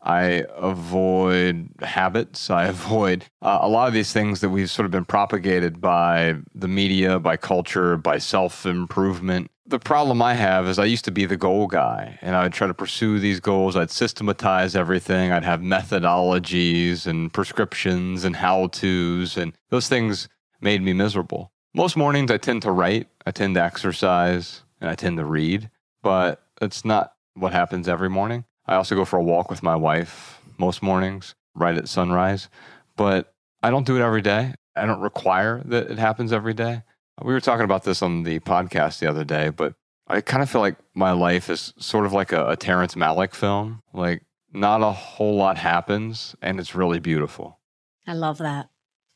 [0.02, 2.48] I avoid habits.
[2.48, 6.36] I avoid uh, a lot of these things that we've sort of been propagated by
[6.54, 11.10] the media, by culture, by self improvement the problem I have is I used to
[11.10, 13.76] be the goal guy and I would try to pursue these goals.
[13.76, 15.32] I'd systematize everything.
[15.32, 20.28] I'd have methodologies and prescriptions and how to's, and those things
[20.60, 21.52] made me miserable.
[21.74, 25.70] Most mornings I tend to write, I tend to exercise, and I tend to read,
[26.02, 28.44] but it's not what happens every morning.
[28.66, 32.48] I also go for a walk with my wife most mornings, right at sunrise,
[32.96, 34.54] but I don't do it every day.
[34.74, 36.82] I don't require that it happens every day.
[37.22, 39.74] We were talking about this on the podcast the other day, but
[40.06, 43.34] I kind of feel like my life is sort of like a, a Terrence Malick
[43.34, 43.82] film.
[43.92, 44.22] Like,
[44.52, 47.58] not a whole lot happens, and it's really beautiful.
[48.06, 48.68] I love that.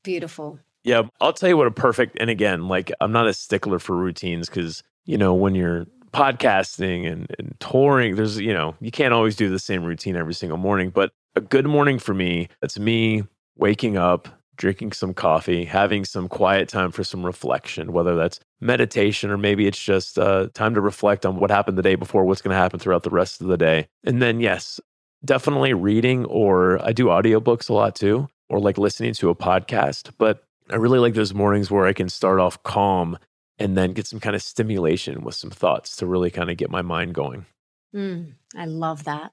[0.02, 0.58] Beautiful.
[0.82, 3.96] Yeah, I'll tell you what a perfect, and again, like I'm not a stickler for
[3.96, 9.14] routines because, you know, when you're podcasting and, and touring, there's, you know, you can't
[9.14, 10.90] always do the same routine every single morning.
[10.90, 13.24] But a good morning for me, it's me
[13.56, 14.28] waking up,
[14.60, 19.66] drinking some coffee, having some quiet time for some reflection, whether that's meditation or maybe
[19.66, 22.60] it's just uh, time to reflect on what happened the day before, what's going to
[22.60, 23.88] happen throughout the rest of the day.
[24.04, 24.78] And then, yes,
[25.24, 30.10] definitely reading, or I do audiobooks a lot too, or like listening to a podcast.
[30.18, 33.18] But I really like those mornings where I can start off calm
[33.58, 36.70] and then get some kind of stimulation with some thoughts to really kind of get
[36.70, 37.46] my mind going.
[37.94, 39.32] Mm, I love that.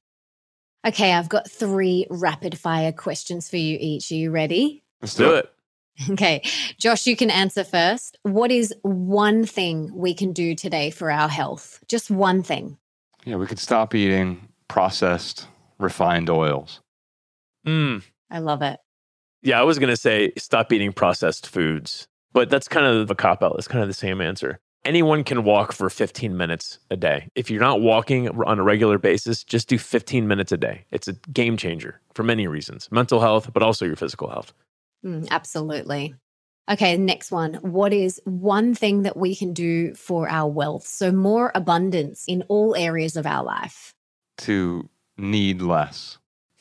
[0.88, 4.10] Okay, I've got three rapid fire questions for you each.
[4.10, 4.86] Are you ready?
[5.02, 5.52] Let's Do it.
[6.12, 6.44] Okay,
[6.78, 8.20] Josh, you can answer first.
[8.22, 11.84] What is one thing we can do today for our health?
[11.88, 12.78] Just one thing.
[13.26, 15.48] Yeah, we could stop eating processed,
[15.80, 16.82] refined oils.
[17.66, 18.04] Mm.
[18.30, 18.80] I love it.
[19.42, 23.16] Yeah, I was going to say stop eating processed foods, but that's kind of a
[23.16, 23.56] cop out.
[23.58, 24.60] It's kind of the same answer.
[24.86, 27.28] Anyone can walk for 15 minutes a day.
[27.36, 30.86] If you're not walking on a regular basis, just do 15 minutes a day.
[30.92, 34.54] It's a game changer for many reasons mental health, but also your physical health.
[35.06, 36.16] Mm, absolutely.
[36.70, 37.56] Okay, next one.
[37.56, 40.86] What is one thing that we can do for our wealth?
[40.86, 43.94] So, more abundance in all areas of our life.
[44.40, 46.18] To need less.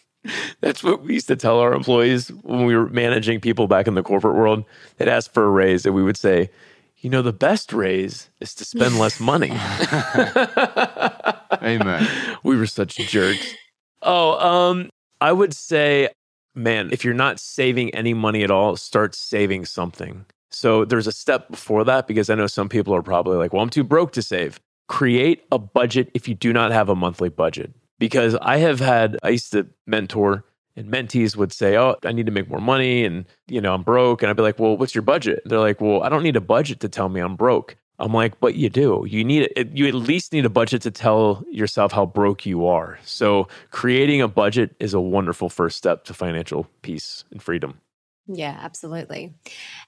[0.61, 3.95] That's what we used to tell our employees when we were managing people back in
[3.95, 4.65] the corporate world.
[4.97, 6.51] They'd ask for a raise, and we would say,
[6.99, 9.51] you know, the best raise is to spend less money.
[11.63, 12.09] Amen.
[12.43, 13.55] we were such jerks.
[14.03, 14.91] Oh, um,
[15.21, 16.09] I would say,
[16.57, 20.25] man, if you're not saving any money at all, start saving something.
[20.51, 23.63] So there's a step before that because I know some people are probably like, well,
[23.63, 24.59] I'm too broke to save.
[24.89, 27.73] Create a budget if you do not have a monthly budget.
[27.99, 30.45] Because I have had, I used to mentor
[30.77, 33.83] and mentees would say, Oh, I need to make more money and, you know, I'm
[33.83, 34.23] broke.
[34.23, 35.43] And I'd be like, Well, what's your budget?
[35.45, 37.77] They're like, Well, I don't need a budget to tell me I'm broke.
[37.99, 39.07] I'm like, but you do.
[39.09, 39.71] You need it.
[39.73, 42.99] You at least need a budget to tell yourself how broke you are.
[43.05, 47.81] So creating a budget is a wonderful first step to financial peace and freedom.
[48.27, 49.35] Yeah, absolutely.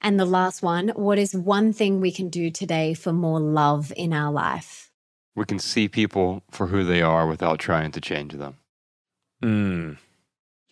[0.00, 3.92] And the last one what is one thing we can do today for more love
[3.96, 4.90] in our life?
[5.34, 8.56] We can see people for who they are without trying to change them.
[9.42, 9.98] Mm.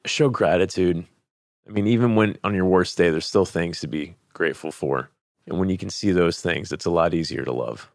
[0.06, 1.04] Show gratitude.
[1.68, 5.10] I mean, even when on your worst day, there's still things to be grateful for.
[5.47, 7.90] And when you can see those things, it's a lot easier to love.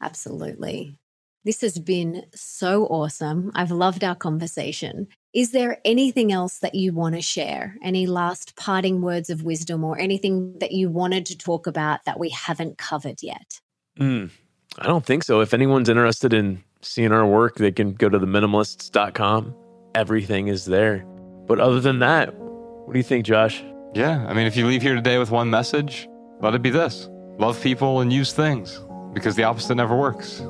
[0.00, 0.98] Absolutely.
[1.44, 3.50] This has been so awesome.
[3.54, 5.08] I've loved our conversation.
[5.34, 7.76] Is there anything else that you want to share?
[7.82, 12.20] Any last parting words of wisdom or anything that you wanted to talk about that
[12.20, 13.60] we haven't covered yet?
[13.98, 14.30] Mm.
[14.78, 15.40] I don't think so.
[15.40, 19.54] If anyone's interested in seeing our work, they can go to theminimalists.com.
[19.94, 21.04] Everything is there.
[21.46, 23.62] But other than that, what do you think, Josh?
[23.94, 26.08] Yeah, I mean, if you leave here today with one message,
[26.42, 27.08] let it be this
[27.38, 28.80] love people and use things
[29.14, 30.42] because the opposite never works.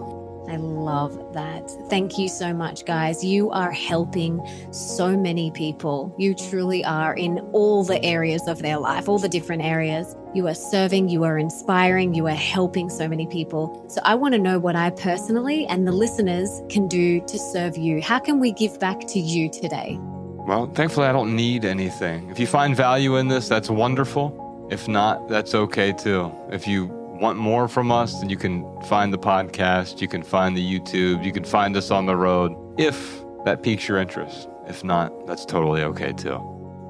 [0.48, 1.70] I love that.
[1.88, 3.24] Thank you so much, guys.
[3.24, 6.14] You are helping so many people.
[6.18, 10.14] You truly are in all the areas of their life, all the different areas.
[10.34, 13.86] You are serving, you are inspiring, you are helping so many people.
[13.88, 17.78] So I want to know what I personally and the listeners can do to serve
[17.78, 18.02] you.
[18.02, 19.96] How can we give back to you today?
[20.00, 22.28] Well, thankfully, I don't need anything.
[22.28, 24.41] If you find value in this, that's wonderful.
[24.72, 26.32] If not, that's okay too.
[26.50, 30.56] If you want more from us, then you can find the podcast, you can find
[30.56, 34.48] the YouTube, you can find us on the road if that piques your interest.
[34.66, 36.40] If not, that's totally okay too.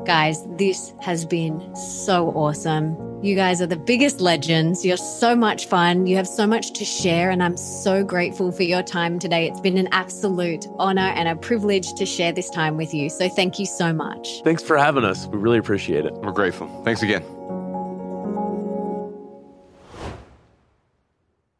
[0.06, 2.96] Guys, this has been so awesome.
[3.20, 4.84] You guys are the biggest legends.
[4.84, 6.06] You're so much fun.
[6.06, 9.48] You have so much to share, and I'm so grateful for your time today.
[9.48, 13.08] It's been an absolute honor and a privilege to share this time with you.
[13.10, 14.42] So, thank you so much.
[14.42, 15.26] Thanks for having us.
[15.26, 16.14] We really appreciate it.
[16.14, 16.68] We're grateful.
[16.84, 17.22] Thanks again.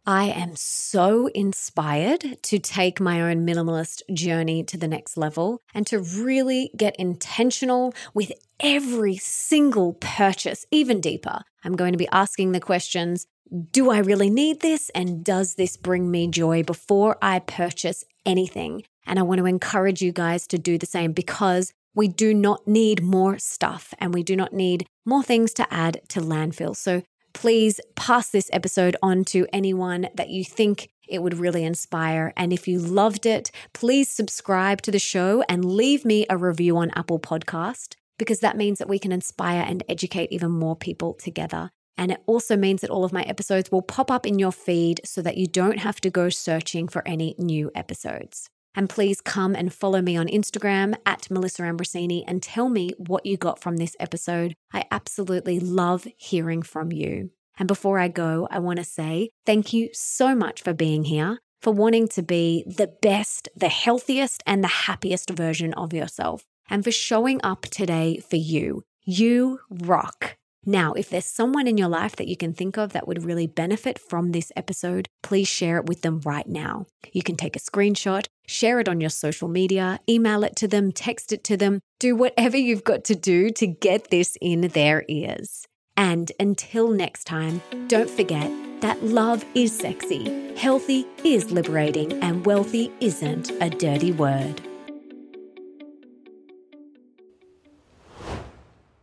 [0.04, 5.86] I am so inspired to take my own minimalist journey to the next level and
[5.86, 11.42] to really get intentional with every single purchase, even deeper.
[11.62, 13.26] I'm going to be asking the questions
[13.70, 14.90] Do I really need this?
[14.92, 18.82] And does this bring me joy before I purchase anything?
[19.06, 22.66] And I want to encourage you guys to do the same because we do not
[22.66, 26.74] need more stuff and we do not need more things to add to landfill.
[26.74, 27.02] So
[27.32, 32.32] please pass this episode on to anyone that you think it would really inspire.
[32.36, 36.76] And if you loved it, please subscribe to the show and leave me a review
[36.78, 41.14] on Apple Podcast because that means that we can inspire and educate even more people
[41.14, 41.70] together.
[41.98, 45.00] And it also means that all of my episodes will pop up in your feed
[45.04, 48.48] so that you don't have to go searching for any new episodes.
[48.74, 53.26] And please come and follow me on Instagram at Melissa Ambrosini and tell me what
[53.26, 54.54] you got from this episode.
[54.72, 57.30] I absolutely love hearing from you.
[57.58, 61.38] And before I go, I want to say thank you so much for being here,
[61.60, 66.82] for wanting to be the best, the healthiest, and the happiest version of yourself, and
[66.82, 68.84] for showing up today for you.
[69.04, 70.36] You rock.
[70.64, 73.48] Now, if there's someone in your life that you can think of that would really
[73.48, 76.86] benefit from this episode, please share it with them right now.
[77.12, 80.92] You can take a screenshot, share it on your social media, email it to them,
[80.92, 85.04] text it to them, do whatever you've got to do to get this in their
[85.08, 85.66] ears.
[85.96, 92.92] And until next time, don't forget that love is sexy, healthy is liberating, and wealthy
[93.00, 94.71] isn't a dirty word.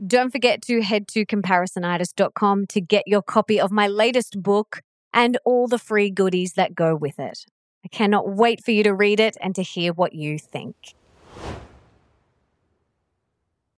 [0.06, 4.82] Don't forget to head to comparisonitis.com to get your copy of my latest book
[5.14, 7.46] and all the free goodies that go with it.
[7.84, 10.76] I cannot wait for you to read it and to hear what you think.